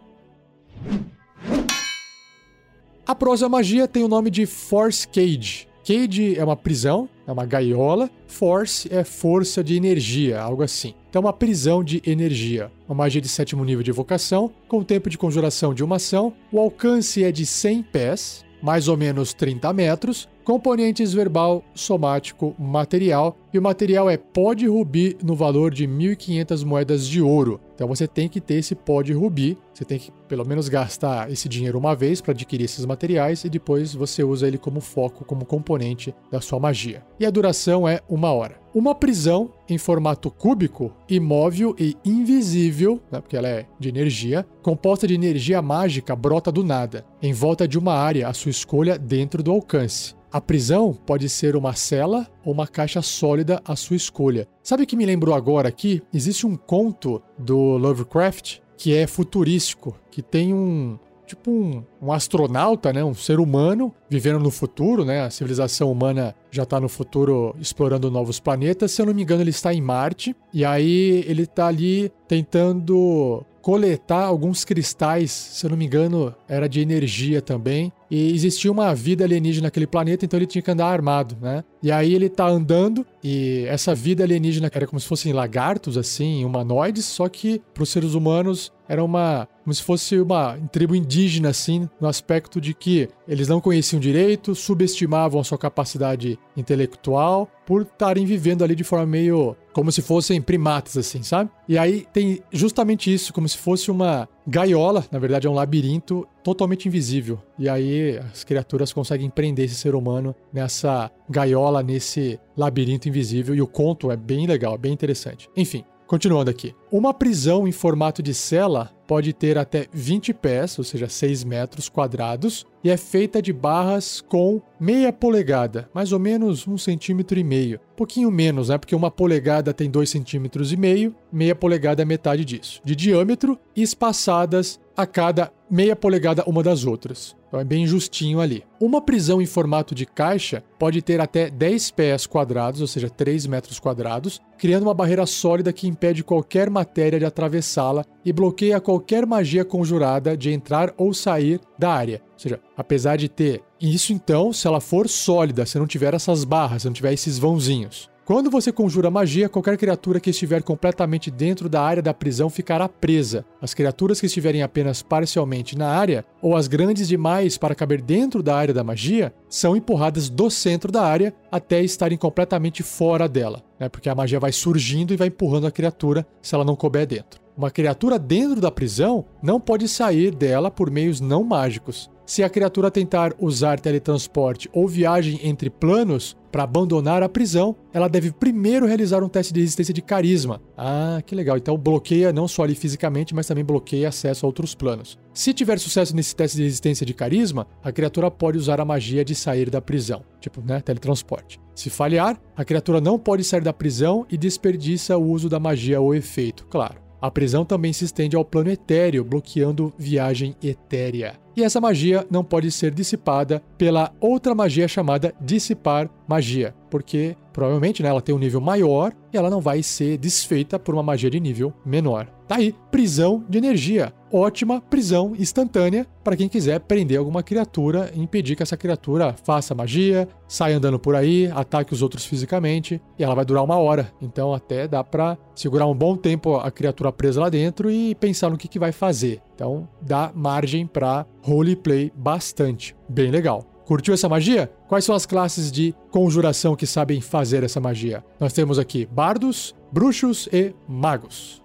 A 3.04 3.14
próxima 3.14 3.48
magia 3.48 3.88
tem 3.88 4.04
o 4.04 4.08
nome 4.08 4.30
de 4.30 4.46
Force 4.46 5.06
Cage. 5.06 5.68
Cage 5.84 6.38
é 6.38 6.44
uma 6.44 6.56
prisão, 6.56 7.08
é 7.26 7.32
uma 7.32 7.44
gaiola. 7.44 8.08
Force 8.26 8.88
é 8.92 9.02
força 9.02 9.62
de 9.62 9.76
energia, 9.76 10.40
algo 10.40 10.62
assim. 10.62 10.94
Então, 11.10 11.22
uma 11.22 11.32
prisão 11.32 11.82
de 11.82 12.00
energia. 12.06 12.70
Uma 12.88 12.94
magia 12.94 13.20
de 13.20 13.28
sétimo 13.28 13.64
nível 13.64 13.82
de 13.82 13.90
evocação, 13.90 14.50
com 14.68 14.82
tempo 14.82 15.10
de 15.10 15.18
conjuração 15.18 15.74
de 15.74 15.82
uma 15.82 15.96
ação. 15.96 16.32
O 16.50 16.58
alcance 16.58 17.22
é 17.24 17.32
de 17.32 17.44
100 17.44 17.82
pés, 17.82 18.44
mais 18.62 18.86
ou 18.86 18.96
menos 18.96 19.34
30 19.34 19.72
metros. 19.72 20.28
Componentes 20.44 21.12
verbal, 21.12 21.64
somático, 21.72 22.54
material. 22.58 23.36
E 23.52 23.58
o 23.58 23.62
material 23.62 24.10
é 24.10 24.16
pó 24.16 24.54
de 24.54 24.66
rubi 24.66 25.16
no 25.22 25.36
valor 25.36 25.72
de 25.72 25.86
1.500 25.86 26.64
moedas 26.64 27.06
de 27.06 27.22
ouro. 27.22 27.60
Então 27.74 27.86
você 27.86 28.08
tem 28.08 28.28
que 28.28 28.40
ter 28.40 28.54
esse 28.54 28.74
pó 28.74 29.02
de 29.02 29.12
rubi. 29.12 29.56
Você 29.72 29.84
tem 29.84 30.00
que 30.00 30.10
pelo 30.26 30.44
menos 30.44 30.68
gastar 30.68 31.30
esse 31.30 31.48
dinheiro 31.48 31.78
uma 31.78 31.94
vez 31.94 32.20
para 32.20 32.32
adquirir 32.32 32.64
esses 32.64 32.84
materiais 32.84 33.44
e 33.44 33.48
depois 33.48 33.94
você 33.94 34.24
usa 34.24 34.48
ele 34.48 34.58
como 34.58 34.80
foco, 34.80 35.24
como 35.24 35.44
componente 35.44 36.12
da 36.30 36.40
sua 36.40 36.58
magia. 36.58 37.04
E 37.20 37.26
a 37.26 37.30
duração 37.30 37.86
é 37.86 38.00
uma 38.08 38.32
hora. 38.32 38.60
Uma 38.74 38.94
prisão 38.94 39.52
em 39.68 39.78
formato 39.78 40.30
cúbico, 40.30 40.92
imóvel 41.08 41.76
e 41.78 41.96
invisível, 42.04 43.00
né, 43.12 43.20
porque 43.20 43.36
ela 43.36 43.48
é 43.48 43.66
de 43.78 43.88
energia, 43.88 44.46
composta 44.62 45.06
de 45.06 45.14
energia 45.14 45.60
mágica, 45.60 46.16
brota 46.16 46.50
do 46.50 46.64
nada, 46.64 47.04
em 47.22 47.32
volta 47.32 47.68
de 47.68 47.78
uma 47.78 47.94
área 47.94 48.28
à 48.28 48.32
sua 48.32 48.50
escolha 48.50 48.98
dentro 48.98 49.42
do 49.42 49.52
alcance. 49.52 50.14
A 50.32 50.40
prisão 50.40 50.94
pode 50.94 51.28
ser 51.28 51.54
uma 51.56 51.74
cela 51.74 52.26
ou 52.42 52.54
uma 52.54 52.66
caixa 52.66 53.02
sólida 53.02 53.60
à 53.66 53.76
sua 53.76 53.96
escolha. 53.96 54.48
Sabe 54.62 54.84
o 54.84 54.86
que 54.86 54.96
me 54.96 55.04
lembrou 55.04 55.34
agora 55.34 55.68
aqui? 55.68 56.02
Existe 56.12 56.46
um 56.46 56.56
conto 56.56 57.20
do 57.38 57.76
Lovecraft 57.76 58.60
que 58.78 58.94
é 58.94 59.06
futurístico, 59.06 59.94
que 60.10 60.22
tem 60.22 60.54
um 60.54 60.98
tipo 61.26 61.50
um, 61.50 61.84
um, 62.00 62.12
astronauta, 62.12 62.92
né, 62.92 63.02
um 63.04 63.14
ser 63.14 63.40
humano 63.40 63.94
vivendo 64.08 64.38
no 64.38 64.50
futuro, 64.50 65.04
né? 65.04 65.22
A 65.22 65.30
civilização 65.30 65.90
humana 65.90 66.34
já 66.50 66.62
está 66.62 66.80
no 66.80 66.88
futuro 66.88 67.54
explorando 67.60 68.10
novos 68.10 68.40
planetas. 68.40 68.92
Se 68.92 69.00
eu 69.00 69.06
não 69.06 69.14
me 69.14 69.22
engano, 69.22 69.42
ele 69.42 69.50
está 69.50 69.72
em 69.72 69.80
Marte 69.80 70.34
e 70.52 70.64
aí 70.64 71.24
ele 71.26 71.42
está 71.42 71.66
ali 71.66 72.10
tentando 72.26 73.44
coletar 73.62 74.24
alguns 74.24 74.64
cristais, 74.64 75.30
se 75.30 75.64
eu 75.64 75.70
não 75.70 75.76
me 75.76 75.86
engano, 75.86 76.34
era 76.48 76.68
de 76.68 76.80
energia 76.80 77.40
também. 77.40 77.92
E 78.14 78.34
existia 78.34 78.70
uma 78.70 78.94
vida 78.94 79.24
alienígena 79.24 79.68
naquele 79.68 79.86
planeta, 79.86 80.26
então 80.26 80.38
ele 80.38 80.46
tinha 80.46 80.60
que 80.60 80.70
andar 80.70 80.88
armado, 80.88 81.34
né? 81.40 81.64
E 81.82 81.90
aí 81.90 82.14
ele 82.14 82.28
tá 82.28 82.46
andando 82.46 83.06
e 83.24 83.64
essa 83.66 83.94
vida 83.94 84.22
alienígena 84.22 84.70
era 84.70 84.86
como 84.86 85.00
se 85.00 85.08
fossem 85.08 85.32
lagartos, 85.32 85.96
assim, 85.96 86.44
humanoides, 86.44 87.06
só 87.06 87.26
que 87.26 87.62
para 87.72 87.82
os 87.82 87.88
seres 87.88 88.12
humanos 88.12 88.70
era 88.86 89.02
uma 89.02 89.48
como 89.64 89.72
se 89.72 89.82
fosse 89.82 90.20
uma 90.20 90.58
tribo 90.70 90.94
indígena 90.94 91.48
assim, 91.48 91.88
no 92.00 92.08
aspecto 92.08 92.60
de 92.60 92.74
que 92.74 93.08
eles 93.26 93.48
não 93.48 93.60
conheciam 93.60 94.00
direito, 94.00 94.54
subestimavam 94.54 95.40
a 95.40 95.44
sua 95.44 95.56
capacidade 95.56 96.38
intelectual 96.56 97.48
por 97.64 97.82
estarem 97.82 98.26
vivendo 98.26 98.64
ali 98.64 98.74
de 98.74 98.84
forma 98.84 99.06
meio 99.06 99.56
como 99.72 99.90
se 99.92 100.02
fossem 100.02 100.42
primatas 100.42 100.96
assim, 100.96 101.22
sabe? 101.22 101.48
E 101.68 101.78
aí 101.78 102.06
tem 102.12 102.42
justamente 102.52 103.12
isso, 103.12 103.32
como 103.32 103.48
se 103.48 103.56
fosse 103.56 103.90
uma 103.90 104.28
gaiola, 104.46 105.04
na 105.10 105.18
verdade 105.18 105.46
é 105.46 105.50
um 105.50 105.54
labirinto 105.54 106.26
totalmente 106.42 106.86
invisível. 106.88 107.40
E 107.58 107.68
aí 107.68 108.18
as 108.18 108.44
criaturas 108.44 108.92
conseguem 108.92 109.30
prender 109.30 109.66
esse 109.66 109.74
ser 109.74 109.94
humano 109.94 110.34
nessa 110.52 111.10
gaiola, 111.28 111.82
nesse 111.82 112.38
labirinto 112.56 113.08
invisível. 113.08 113.54
E 113.54 113.62
o 113.62 113.66
conto 113.66 114.10
é 114.10 114.16
bem 114.16 114.46
legal, 114.46 114.76
bem 114.76 114.92
interessante. 114.92 115.48
Enfim, 115.56 115.84
Continuando 116.12 116.50
aqui. 116.50 116.74
Uma 116.90 117.14
prisão 117.14 117.66
em 117.66 117.72
formato 117.72 118.22
de 118.22 118.34
cela 118.34 118.90
pode 119.12 119.34
ter 119.34 119.58
até 119.58 119.88
20 119.92 120.32
pés, 120.32 120.78
ou 120.78 120.84
seja, 120.84 121.06
6 121.06 121.44
metros 121.44 121.86
quadrados, 121.86 122.64
e 122.82 122.88
é 122.88 122.96
feita 122.96 123.42
de 123.42 123.52
barras 123.52 124.22
com 124.22 124.58
meia 124.80 125.12
polegada, 125.12 125.86
mais 125.92 126.12
ou 126.12 126.18
menos 126.18 126.66
um 126.66 126.78
centímetro 126.78 127.38
e 127.38 127.44
meio. 127.44 127.78
Pouquinho 127.94 128.30
menos, 128.30 128.70
né? 128.70 128.78
Porque 128.78 128.94
uma 128.94 129.10
polegada 129.10 129.74
tem 129.74 129.90
2 129.90 130.08
centímetros 130.08 130.72
e 130.72 130.78
meio, 130.78 131.14
meia 131.30 131.54
polegada 131.54 132.00
é 132.00 132.06
metade 132.06 132.42
disso. 132.42 132.80
De 132.82 132.96
diâmetro, 132.96 133.58
espaçadas 133.76 134.80
a 134.96 135.04
cada 135.04 135.52
meia 135.70 135.94
polegada 135.94 136.42
uma 136.46 136.62
das 136.62 136.86
outras. 136.86 137.36
Então 137.52 137.60
é 137.60 137.64
bem 137.64 137.86
justinho 137.86 138.40
ali. 138.40 138.64
Uma 138.80 139.02
prisão 139.02 139.42
em 139.42 139.44
formato 139.44 139.94
de 139.94 140.06
caixa 140.06 140.64
pode 140.78 141.02
ter 141.02 141.20
até 141.20 141.50
10 141.50 141.90
pés 141.90 142.26
quadrados, 142.26 142.80
ou 142.80 142.86
seja, 142.86 143.10
3 143.10 143.46
metros 143.46 143.78
quadrados, 143.78 144.40
criando 144.56 144.84
uma 144.84 144.94
barreira 144.94 145.26
sólida 145.26 145.70
que 145.70 145.86
impede 145.86 146.24
qualquer 146.24 146.70
matéria 146.70 147.18
de 147.18 147.26
atravessá-la 147.26 148.06
e 148.24 148.32
bloqueia 148.32 148.80
qualquer 148.80 149.26
magia 149.26 149.66
conjurada 149.66 150.34
de 150.34 150.50
entrar 150.50 150.94
ou 150.96 151.12
sair 151.12 151.60
da 151.78 151.92
área. 151.92 152.22
Ou 152.32 152.38
seja, 152.38 152.58
apesar 152.74 153.16
de 153.16 153.28
ter 153.28 153.62
isso 153.78 154.14
então, 154.14 154.50
se 154.50 154.66
ela 154.66 154.80
for 154.80 155.06
sólida, 155.06 155.66
se 155.66 155.78
não 155.78 155.86
tiver 155.86 156.14
essas 156.14 156.44
barras, 156.44 156.80
se 156.80 156.88
não 156.88 156.94
tiver 156.94 157.12
esses 157.12 157.38
vãozinhos. 157.38 158.10
Quando 158.24 158.52
você 158.52 158.70
conjura 158.70 159.10
magia, 159.10 159.48
qualquer 159.48 159.76
criatura 159.76 160.20
que 160.20 160.30
estiver 160.30 160.62
completamente 160.62 161.28
dentro 161.28 161.68
da 161.68 161.82
área 161.82 162.00
da 162.00 162.14
prisão 162.14 162.48
ficará 162.48 162.88
presa. 162.88 163.44
As 163.60 163.74
criaturas 163.74 164.20
que 164.20 164.26
estiverem 164.26 164.62
apenas 164.62 165.02
parcialmente 165.02 165.76
na 165.76 165.88
área, 165.88 166.24
ou 166.40 166.54
as 166.54 166.68
grandes 166.68 167.08
demais 167.08 167.58
para 167.58 167.74
caber 167.74 168.00
dentro 168.00 168.40
da 168.40 168.54
área 168.54 168.72
da 168.72 168.84
magia, 168.84 169.34
são 169.48 169.74
empurradas 169.74 170.28
do 170.28 170.48
centro 170.50 170.92
da 170.92 171.02
área 171.02 171.34
até 171.50 171.82
estarem 171.82 172.16
completamente 172.16 172.80
fora 172.84 173.28
dela, 173.28 173.60
né? 173.78 173.88
porque 173.88 174.08
a 174.08 174.14
magia 174.14 174.38
vai 174.38 174.52
surgindo 174.52 175.12
e 175.12 175.16
vai 175.16 175.26
empurrando 175.26 175.66
a 175.66 175.72
criatura 175.72 176.24
se 176.40 176.54
ela 176.54 176.64
não 176.64 176.76
couber 176.76 177.08
dentro. 177.08 177.41
Uma 177.56 177.70
criatura 177.70 178.18
dentro 178.18 178.60
da 178.60 178.70
prisão 178.70 179.26
não 179.42 179.60
pode 179.60 179.86
sair 179.86 180.34
dela 180.34 180.70
por 180.70 180.90
meios 180.90 181.20
não 181.20 181.44
mágicos. 181.44 182.10
Se 182.24 182.42
a 182.42 182.48
criatura 182.48 182.90
tentar 182.90 183.34
usar 183.38 183.78
teletransporte 183.78 184.70
ou 184.72 184.88
viagem 184.88 185.38
entre 185.42 185.68
planos 185.68 186.34
para 186.50 186.62
abandonar 186.62 187.22
a 187.22 187.28
prisão, 187.28 187.76
ela 187.92 188.08
deve 188.08 188.32
primeiro 188.32 188.86
realizar 188.86 189.22
um 189.22 189.28
teste 189.28 189.52
de 189.52 189.60
resistência 189.60 189.92
de 189.92 190.00
carisma. 190.00 190.62
Ah, 190.76 191.20
que 191.26 191.34
legal. 191.34 191.58
Então 191.58 191.76
bloqueia 191.76 192.32
não 192.32 192.48
só 192.48 192.62
ali 192.62 192.74
fisicamente, 192.74 193.34
mas 193.34 193.46
também 193.46 193.64
bloqueia 193.64 194.08
acesso 194.08 194.46
a 194.46 194.48
outros 194.48 194.74
planos. 194.74 195.18
Se 195.34 195.52
tiver 195.52 195.78
sucesso 195.78 196.16
nesse 196.16 196.34
teste 196.34 196.56
de 196.56 196.62
resistência 196.62 197.04
de 197.04 197.12
carisma, 197.12 197.66
a 197.82 197.92
criatura 197.92 198.30
pode 198.30 198.56
usar 198.56 198.80
a 198.80 198.84
magia 198.84 199.24
de 199.24 199.34
sair 199.34 199.68
da 199.68 199.82
prisão, 199.82 200.22
tipo, 200.40 200.62
né, 200.62 200.80
teletransporte. 200.80 201.60
Se 201.74 201.90
falhar, 201.90 202.40
a 202.56 202.64
criatura 202.64 203.00
não 203.00 203.18
pode 203.18 203.44
sair 203.44 203.62
da 203.62 203.72
prisão 203.72 204.24
e 204.30 204.38
desperdiça 204.38 205.18
o 205.18 205.30
uso 205.30 205.50
da 205.50 205.60
magia 205.60 206.00
ou 206.00 206.14
efeito, 206.14 206.66
claro. 206.66 207.11
A 207.22 207.30
prisão 207.30 207.64
também 207.64 207.92
se 207.92 208.04
estende 208.04 208.34
ao 208.34 208.44
plano 208.44 208.68
etéreo, 208.68 209.22
bloqueando 209.22 209.94
viagem 209.96 210.56
etérea. 210.60 211.41
E 211.56 211.62
essa 211.62 211.80
magia 211.80 212.26
não 212.30 212.42
pode 212.42 212.70
ser 212.70 212.92
dissipada 212.92 213.62
pela 213.76 214.12
outra 214.20 214.54
magia 214.54 214.88
chamada 214.88 215.34
Dissipar 215.40 216.08
Magia, 216.26 216.74
porque 216.90 217.36
provavelmente 217.52 218.02
né, 218.02 218.08
ela 218.08 218.22
tem 218.22 218.34
um 218.34 218.38
nível 218.38 218.60
maior 218.60 219.12
e 219.32 219.36
ela 219.36 219.50
não 219.50 219.60
vai 219.60 219.82
ser 219.82 220.16
desfeita 220.16 220.78
por 220.78 220.94
uma 220.94 221.02
magia 221.02 221.28
de 221.28 221.38
nível 221.38 221.72
menor. 221.84 222.26
Tá 222.48 222.56
aí, 222.56 222.74
prisão 222.90 223.44
de 223.48 223.58
energia. 223.58 224.12
Ótima 224.30 224.80
prisão 224.80 225.34
instantânea 225.38 226.06
para 226.24 226.36
quem 226.36 226.48
quiser 226.48 226.80
prender 226.80 227.18
alguma 227.18 227.42
criatura 227.42 228.10
e 228.14 228.20
impedir 228.20 228.56
que 228.56 228.62
essa 228.62 228.76
criatura 228.76 229.34
faça 229.44 229.74
magia, 229.74 230.28
saia 230.48 230.76
andando 230.76 230.98
por 230.98 231.14
aí, 231.14 231.50
ataque 231.54 231.92
os 231.92 232.02
outros 232.02 232.24
fisicamente, 232.24 233.00
e 233.18 233.24
ela 233.24 233.34
vai 233.34 233.44
durar 233.44 233.62
uma 233.62 233.76
hora. 233.76 234.10
Então 234.20 234.54
até 234.54 234.88
dá 234.88 235.04
para 235.04 235.36
segurar 235.54 235.86
um 235.86 235.94
bom 235.94 236.16
tempo 236.16 236.56
a 236.56 236.70
criatura 236.70 237.12
presa 237.12 237.40
lá 237.40 237.50
dentro 237.50 237.90
e 237.90 238.14
pensar 238.14 238.50
no 238.50 238.56
que, 238.56 238.68
que 238.68 238.78
vai 238.78 238.92
fazer. 238.92 239.40
Então 239.54 239.88
dá 240.00 240.32
margem 240.34 240.86
para 240.86 241.26
roleplay 241.42 242.12
bastante. 242.14 242.96
Bem 243.08 243.30
legal. 243.30 243.64
Curtiu 243.84 244.14
essa 244.14 244.28
magia? 244.28 244.72
Quais 244.88 245.04
são 245.04 245.14
as 245.14 245.26
classes 245.26 245.70
de 245.70 245.94
conjuração 246.10 246.76
que 246.76 246.86
sabem 246.86 247.20
fazer 247.20 247.62
essa 247.64 247.80
magia? 247.80 248.24
Nós 248.38 248.52
temos 248.52 248.78
aqui 248.78 249.06
bardos, 249.06 249.74
bruxos 249.92 250.48
e 250.52 250.74
magos. 250.88 251.62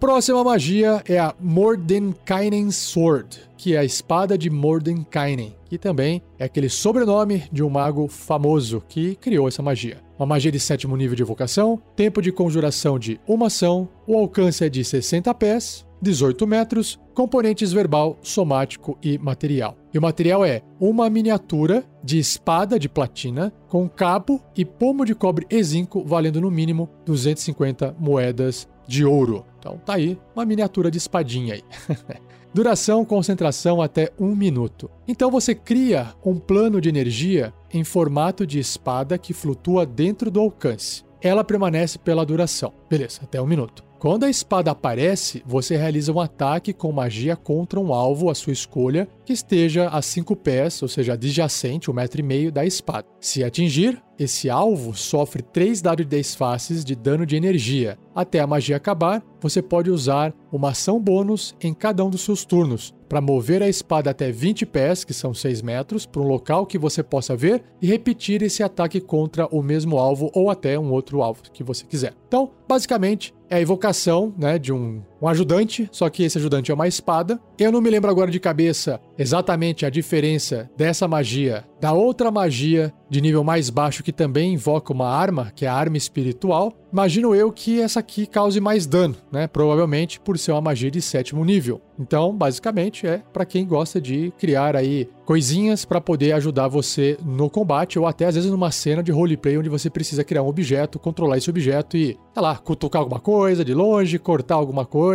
Próxima 0.00 0.44
magia 0.44 1.02
é 1.08 1.18
a 1.18 1.34
Mordenkainen 1.40 2.70
Sword, 2.70 3.40
que 3.56 3.74
é 3.74 3.78
a 3.78 3.84
espada 3.84 4.38
de 4.38 4.48
Mordenkainen, 4.48 5.56
que 5.68 5.76
também 5.76 6.22
é 6.38 6.44
aquele 6.44 6.68
sobrenome 6.68 7.42
de 7.50 7.64
um 7.64 7.68
mago 7.68 8.06
famoso 8.06 8.80
que 8.88 9.16
criou 9.16 9.48
essa 9.48 9.60
magia. 9.60 9.98
Uma 10.16 10.24
magia 10.24 10.52
de 10.52 10.60
sétimo 10.60 10.96
nível 10.96 11.16
de 11.16 11.22
evocação, 11.22 11.82
tempo 11.96 12.22
de 12.22 12.30
conjuração 12.30 12.96
de 12.96 13.20
uma 13.26 13.48
ação, 13.48 13.88
o 14.06 14.16
alcance 14.16 14.64
é 14.64 14.68
de 14.68 14.84
60 14.84 15.34
pés, 15.34 15.84
18 16.00 16.46
metros, 16.46 16.96
componentes 17.12 17.72
verbal, 17.72 18.16
somático 18.22 18.96
e 19.02 19.18
material. 19.18 19.76
E 19.92 19.98
o 19.98 20.02
material 20.02 20.44
é 20.44 20.62
uma 20.78 21.10
miniatura 21.10 21.84
de 22.04 22.20
espada 22.20 22.78
de 22.78 22.88
platina 22.88 23.52
com 23.66 23.88
cabo 23.88 24.40
e 24.56 24.64
pomo 24.64 25.04
de 25.04 25.16
cobre 25.16 25.44
e 25.50 25.60
zinco 25.60 26.04
valendo 26.04 26.40
no 26.40 26.52
mínimo 26.52 26.88
250 27.04 27.96
moedas 27.98 28.68
de 28.88 29.04
ouro. 29.04 29.44
Então 29.58 29.78
tá 29.84 29.94
aí 29.94 30.18
uma 30.34 30.44
miniatura 30.44 30.90
de 30.90 30.98
espadinha 30.98 31.54
aí. 31.54 31.62
Duração, 32.52 33.04
concentração 33.04 33.82
até 33.82 34.10
um 34.18 34.34
minuto. 34.34 34.90
Então 35.06 35.30
você 35.30 35.54
cria 35.54 36.14
um 36.24 36.38
plano 36.38 36.80
de 36.80 36.88
energia 36.88 37.52
em 37.72 37.84
formato 37.84 38.46
de 38.46 38.58
espada 38.58 39.18
que 39.18 39.34
flutua 39.34 39.84
dentro 39.84 40.30
do 40.30 40.40
alcance. 40.40 41.04
Ela 41.22 41.44
permanece 41.44 41.98
pela 41.98 42.24
duração. 42.24 42.72
Beleza, 42.88 43.20
até 43.22 43.40
um 43.40 43.46
minuto. 43.46 43.88
Quando 43.98 44.22
a 44.22 44.30
espada 44.30 44.70
aparece, 44.70 45.42
você 45.44 45.76
realiza 45.76 46.12
um 46.12 46.20
ataque 46.20 46.72
com 46.72 46.92
magia 46.92 47.34
contra 47.34 47.80
um 47.80 47.92
alvo 47.92 48.30
à 48.30 48.34
sua 48.34 48.52
escolha 48.52 49.08
que 49.24 49.32
esteja 49.32 49.88
a 49.88 50.00
5 50.00 50.36
pés, 50.36 50.80
ou 50.82 50.88
seja, 50.88 51.14
adjacente, 51.14 51.90
um 51.90 51.94
metro 51.94 52.20
e 52.20 52.22
meio 52.22 52.52
da 52.52 52.64
espada. 52.64 53.08
Se 53.20 53.42
atingir, 53.42 54.00
esse 54.16 54.48
alvo 54.48 54.94
sofre 54.94 55.42
3 55.42 55.82
dados 55.82 56.06
de 56.06 56.10
10 56.10 56.36
faces 56.36 56.84
de 56.84 56.94
dano 56.94 57.26
de 57.26 57.34
energia. 57.34 57.98
Até 58.14 58.38
a 58.38 58.46
magia 58.46 58.76
acabar, 58.76 59.20
você 59.40 59.60
pode 59.60 59.90
usar 59.90 60.32
uma 60.52 60.70
ação 60.70 61.00
bônus 61.00 61.56
em 61.60 61.74
cada 61.74 62.04
um 62.04 62.10
dos 62.10 62.20
seus 62.20 62.44
turnos, 62.44 62.94
para 63.08 63.20
mover 63.20 63.62
a 63.62 63.68
espada 63.68 64.10
até 64.10 64.30
20 64.30 64.66
pés, 64.66 65.04
que 65.04 65.14
são 65.14 65.32
6 65.32 65.62
metros, 65.62 66.06
para 66.06 66.20
um 66.20 66.26
local 66.26 66.66
que 66.66 66.78
você 66.78 67.02
possa 67.02 67.34
ver 67.34 67.62
e 67.80 67.86
repetir 67.86 68.42
esse 68.42 68.62
ataque 68.62 69.00
contra 69.00 69.46
o 69.46 69.62
mesmo 69.62 69.98
alvo 69.98 70.30
ou 70.34 70.50
até 70.50 70.78
um 70.78 70.92
outro 70.92 71.22
alvo 71.22 71.42
que 71.52 71.64
você 71.64 71.84
quiser. 71.84 72.14
Então, 72.26 72.50
basicamente, 72.68 73.34
é 73.48 73.56
a 73.56 73.60
evocação 73.60 74.32
né, 74.36 74.58
de 74.58 74.72
um, 74.72 75.02
um, 75.20 75.28
ajudante, 75.28 75.88
só 75.92 76.08
que 76.08 76.22
esse 76.22 76.38
ajudante 76.38 76.70
é 76.70 76.74
uma 76.74 76.88
espada. 76.88 77.40
Eu 77.58 77.72
não 77.72 77.80
me 77.80 77.90
lembro 77.90 78.10
agora 78.10 78.30
de 78.30 78.40
cabeça 78.40 79.00
exatamente 79.18 79.84
a 79.84 79.90
diferença 79.90 80.70
dessa 80.76 81.08
magia 81.08 81.64
da 81.80 81.92
outra 81.92 82.30
magia 82.30 82.92
de 83.08 83.20
nível 83.20 83.42
mais 83.42 83.70
baixo 83.70 84.02
que 84.02 84.12
também 84.12 84.52
invoca 84.52 84.92
uma 84.92 85.08
arma, 85.08 85.50
que 85.54 85.64
é 85.64 85.68
a 85.68 85.74
arma 85.74 85.96
espiritual. 85.96 86.72
Imagino 86.92 87.34
eu 87.34 87.50
que 87.52 87.80
essa 87.80 88.00
aqui 88.00 88.26
cause 88.26 88.60
mais 88.60 88.86
dano, 88.86 89.14
né? 89.30 89.46
Provavelmente 89.46 90.20
por 90.20 90.38
ser 90.38 90.52
uma 90.52 90.60
magia 90.60 90.90
de 90.90 91.00
sétimo 91.00 91.44
nível. 91.44 91.80
Então, 91.98 92.34
basicamente, 92.34 93.06
é 93.06 93.22
para 93.32 93.44
quem 93.44 93.66
gosta 93.66 94.00
de 94.00 94.32
criar 94.38 94.76
aí 94.76 95.08
coisinhas 95.24 95.84
para 95.84 96.00
poder 96.00 96.32
ajudar 96.32 96.68
você 96.68 97.18
no 97.24 97.50
combate 97.50 97.98
ou 97.98 98.06
até 98.06 98.26
às 98.26 98.34
vezes 98.34 98.50
numa 98.50 98.70
cena 98.70 99.02
de 99.02 99.12
roleplay 99.12 99.58
onde 99.58 99.68
você 99.68 99.90
precisa 99.90 100.24
criar 100.24 100.42
um 100.42 100.48
objeto, 100.48 100.98
controlar 100.98 101.38
esse 101.38 101.50
objeto 101.50 101.96
e, 101.96 102.18
sei 102.32 102.42
lá, 102.42 102.56
cutucar 102.56 103.00
alguma 103.00 103.20
coisa 103.20 103.64
de 103.64 103.74
longe, 103.74 104.18
cortar 104.18 104.54
alguma 104.54 104.86
coisa. 104.86 105.07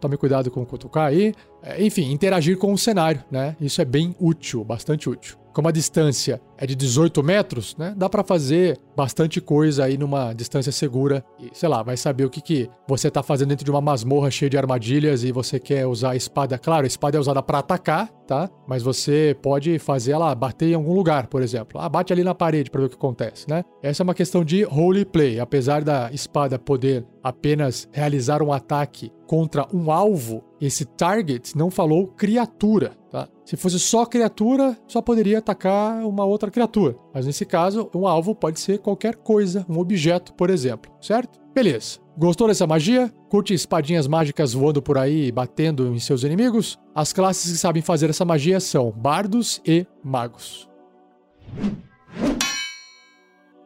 Tome 0.00 0.16
cuidado 0.16 0.50
com 0.50 0.64
cutucar 0.64 1.06
aí. 1.06 1.34
É, 1.62 1.84
enfim, 1.84 2.12
interagir 2.12 2.56
com 2.56 2.72
o 2.72 2.78
cenário, 2.78 3.22
né? 3.30 3.56
Isso 3.60 3.80
é 3.80 3.84
bem 3.84 4.14
útil, 4.18 4.64
bastante 4.64 5.08
útil 5.08 5.38
como 5.58 5.66
a 5.66 5.72
distância 5.72 6.40
é 6.56 6.64
de 6.64 6.76
18 6.76 7.20
metros, 7.20 7.76
né? 7.76 7.92
Dá 7.96 8.08
para 8.08 8.22
fazer 8.22 8.78
bastante 8.96 9.40
coisa 9.40 9.86
aí 9.86 9.98
numa 9.98 10.32
distância 10.32 10.70
segura. 10.70 11.24
E, 11.36 11.50
sei 11.52 11.68
lá, 11.68 11.82
vai 11.82 11.96
saber 11.96 12.24
o 12.24 12.30
que, 12.30 12.40
que 12.40 12.70
você 12.86 13.10
tá 13.10 13.24
fazendo 13.24 13.48
dentro 13.48 13.64
de 13.64 13.70
uma 13.72 13.80
masmorra 13.80 14.30
cheia 14.30 14.48
de 14.48 14.56
armadilhas 14.56 15.24
e 15.24 15.32
você 15.32 15.58
quer 15.58 15.84
usar 15.84 16.10
a 16.10 16.16
espada. 16.16 16.56
Claro, 16.58 16.84
a 16.84 16.86
espada 16.86 17.16
é 17.16 17.20
usada 17.20 17.42
para 17.42 17.58
atacar, 17.58 18.08
tá? 18.24 18.48
Mas 18.68 18.84
você 18.84 19.36
pode 19.42 19.80
fazer 19.80 20.12
ela 20.12 20.32
bater 20.32 20.68
em 20.68 20.74
algum 20.74 20.94
lugar, 20.94 21.26
por 21.26 21.42
exemplo. 21.42 21.80
Ah, 21.80 21.88
bate 21.88 22.12
ali 22.12 22.22
na 22.22 22.36
parede 22.36 22.70
para 22.70 22.82
ver 22.82 22.86
o 22.86 22.90
que 22.90 22.94
acontece, 22.94 23.48
né? 23.48 23.64
Essa 23.82 24.02
é 24.02 24.04
uma 24.04 24.14
questão 24.14 24.44
de 24.44 24.62
roleplay. 24.62 25.40
Apesar 25.40 25.82
da 25.82 26.08
espada 26.12 26.56
poder 26.56 27.04
apenas 27.20 27.88
realizar 27.90 28.42
um 28.42 28.52
ataque 28.52 29.10
contra 29.26 29.66
um 29.74 29.90
alvo, 29.90 30.44
esse 30.60 30.84
target 30.84 31.56
não 31.56 31.70
falou 31.70 32.08
criatura, 32.08 32.96
tá? 33.10 33.28
Se 33.44 33.56
fosse 33.56 33.78
só 33.78 34.04
criatura, 34.04 34.76
só 34.86 35.00
poderia 35.00 35.38
atacar 35.38 36.04
uma 36.04 36.24
outra 36.24 36.50
criatura. 36.50 36.96
Mas 37.14 37.26
nesse 37.26 37.46
caso, 37.46 37.88
um 37.94 38.06
alvo 38.06 38.34
pode 38.34 38.60
ser 38.60 38.78
qualquer 38.78 39.16
coisa, 39.16 39.64
um 39.68 39.78
objeto, 39.78 40.34
por 40.34 40.50
exemplo, 40.50 40.92
certo? 41.00 41.40
Beleza. 41.54 41.98
Gostou 42.16 42.48
dessa 42.48 42.66
magia? 42.66 43.12
Curte 43.28 43.54
espadinhas 43.54 44.08
mágicas 44.08 44.52
voando 44.52 44.82
por 44.82 44.98
aí, 44.98 45.30
batendo 45.30 45.94
em 45.94 45.98
seus 46.00 46.24
inimigos? 46.24 46.78
As 46.94 47.12
classes 47.12 47.52
que 47.52 47.58
sabem 47.58 47.80
fazer 47.80 48.10
essa 48.10 48.24
magia 48.24 48.58
são 48.58 48.90
bardos 48.90 49.62
e 49.64 49.86
magos. 50.02 50.68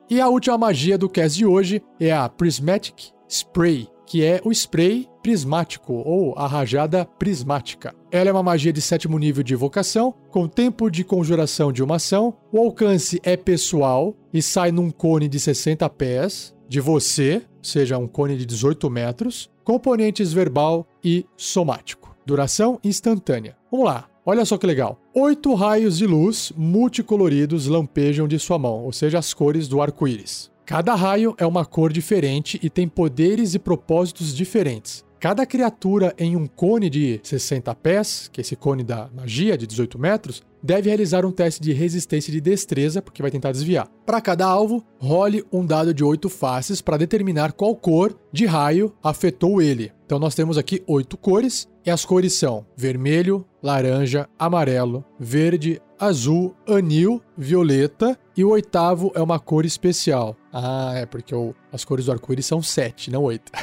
E 0.08 0.20
a 0.20 0.28
última 0.28 0.58
magia 0.58 0.98
do 0.98 1.08
cast 1.08 1.38
de 1.38 1.46
hoje 1.46 1.82
é 1.98 2.12
a 2.12 2.28
Prismatic 2.28 3.12
Spray, 3.26 3.88
que 4.12 4.22
é 4.22 4.42
o 4.44 4.52
spray 4.52 5.08
prismático 5.22 5.94
ou 5.94 6.34
a 6.36 6.46
rajada 6.46 7.06
prismática. 7.18 7.94
Ela 8.10 8.28
é 8.28 8.32
uma 8.32 8.42
magia 8.42 8.70
de 8.70 8.82
sétimo 8.82 9.18
nível 9.18 9.42
de 9.42 9.54
evocação, 9.54 10.14
com 10.30 10.46
tempo 10.46 10.90
de 10.90 11.02
conjuração 11.02 11.72
de 11.72 11.82
uma 11.82 11.96
ação. 11.96 12.36
O 12.52 12.58
alcance 12.58 13.18
é 13.22 13.38
pessoal 13.38 14.14
e 14.30 14.42
sai 14.42 14.70
num 14.70 14.90
cone 14.90 15.28
de 15.28 15.40
60 15.40 15.88
pés 15.88 16.54
de 16.68 16.78
você, 16.78 17.40
seja 17.62 17.96
um 17.96 18.06
cone 18.06 18.36
de 18.36 18.44
18 18.44 18.90
metros, 18.90 19.50
componentes 19.64 20.30
verbal 20.30 20.86
e 21.02 21.24
somático. 21.34 22.14
Duração 22.26 22.78
instantânea. 22.84 23.56
Vamos 23.70 23.86
lá. 23.86 24.10
Olha 24.26 24.44
só 24.44 24.58
que 24.58 24.66
legal. 24.66 25.00
Oito 25.14 25.54
raios 25.54 25.96
de 25.96 26.06
luz 26.06 26.52
multicoloridos 26.54 27.66
lampejam 27.66 28.28
de 28.28 28.38
sua 28.38 28.58
mão, 28.58 28.84
ou 28.84 28.92
seja, 28.92 29.18
as 29.18 29.32
cores 29.32 29.68
do 29.68 29.80
arco-íris. 29.80 30.51
Cada 30.64 30.94
raio 30.94 31.34
é 31.38 31.46
uma 31.46 31.64
cor 31.64 31.92
diferente 31.92 32.58
e 32.62 32.70
tem 32.70 32.86
poderes 32.86 33.54
e 33.54 33.58
propósitos 33.58 34.34
diferentes. 34.34 35.04
Cada 35.18 35.46
criatura 35.46 36.14
em 36.18 36.34
um 36.34 36.46
cone 36.46 36.90
de 36.90 37.20
60 37.22 37.72
pés, 37.76 38.28
que 38.32 38.40
é 38.40 38.42
esse 38.42 38.56
cone 38.56 38.82
da 38.82 39.08
magia 39.14 39.56
de 39.56 39.66
18 39.66 39.98
metros, 39.98 40.42
deve 40.62 40.88
realizar 40.88 41.24
um 41.24 41.30
teste 41.30 41.60
de 41.60 41.72
resistência 41.72 42.32
de 42.32 42.40
destreza, 42.40 43.00
porque 43.00 43.22
vai 43.22 43.30
tentar 43.30 43.52
desviar. 43.52 43.88
Para 44.04 44.20
cada 44.20 44.46
alvo, 44.46 44.84
role 44.98 45.44
um 45.52 45.64
dado 45.64 45.92
de 45.94 46.02
8 46.02 46.28
faces 46.28 46.80
para 46.80 46.96
determinar 46.96 47.52
qual 47.52 47.74
cor 47.76 48.16
de 48.32 48.46
raio 48.46 48.92
afetou 49.02 49.62
ele. 49.62 49.92
Então 50.06 50.18
nós 50.18 50.34
temos 50.34 50.58
aqui 50.58 50.82
oito 50.86 51.16
cores, 51.16 51.68
e 51.86 51.90
as 51.90 52.04
cores 52.04 52.34
são 52.34 52.66
vermelho, 52.76 53.44
laranja, 53.62 54.28
amarelo, 54.38 55.04
verde, 55.18 55.80
azul, 56.02 56.52
anil, 56.66 57.22
violeta, 57.38 58.18
e 58.36 58.44
o 58.44 58.50
oitavo 58.50 59.12
é 59.14 59.22
uma 59.22 59.38
cor 59.38 59.64
especial. 59.64 60.36
Ah, 60.52 60.92
é 60.96 61.06
porque 61.06 61.32
o, 61.32 61.54
as 61.72 61.84
cores 61.84 62.06
do 62.06 62.12
arco-íris 62.12 62.44
são 62.44 62.60
sete, 62.60 63.10
não 63.10 63.22
oito. 63.22 63.52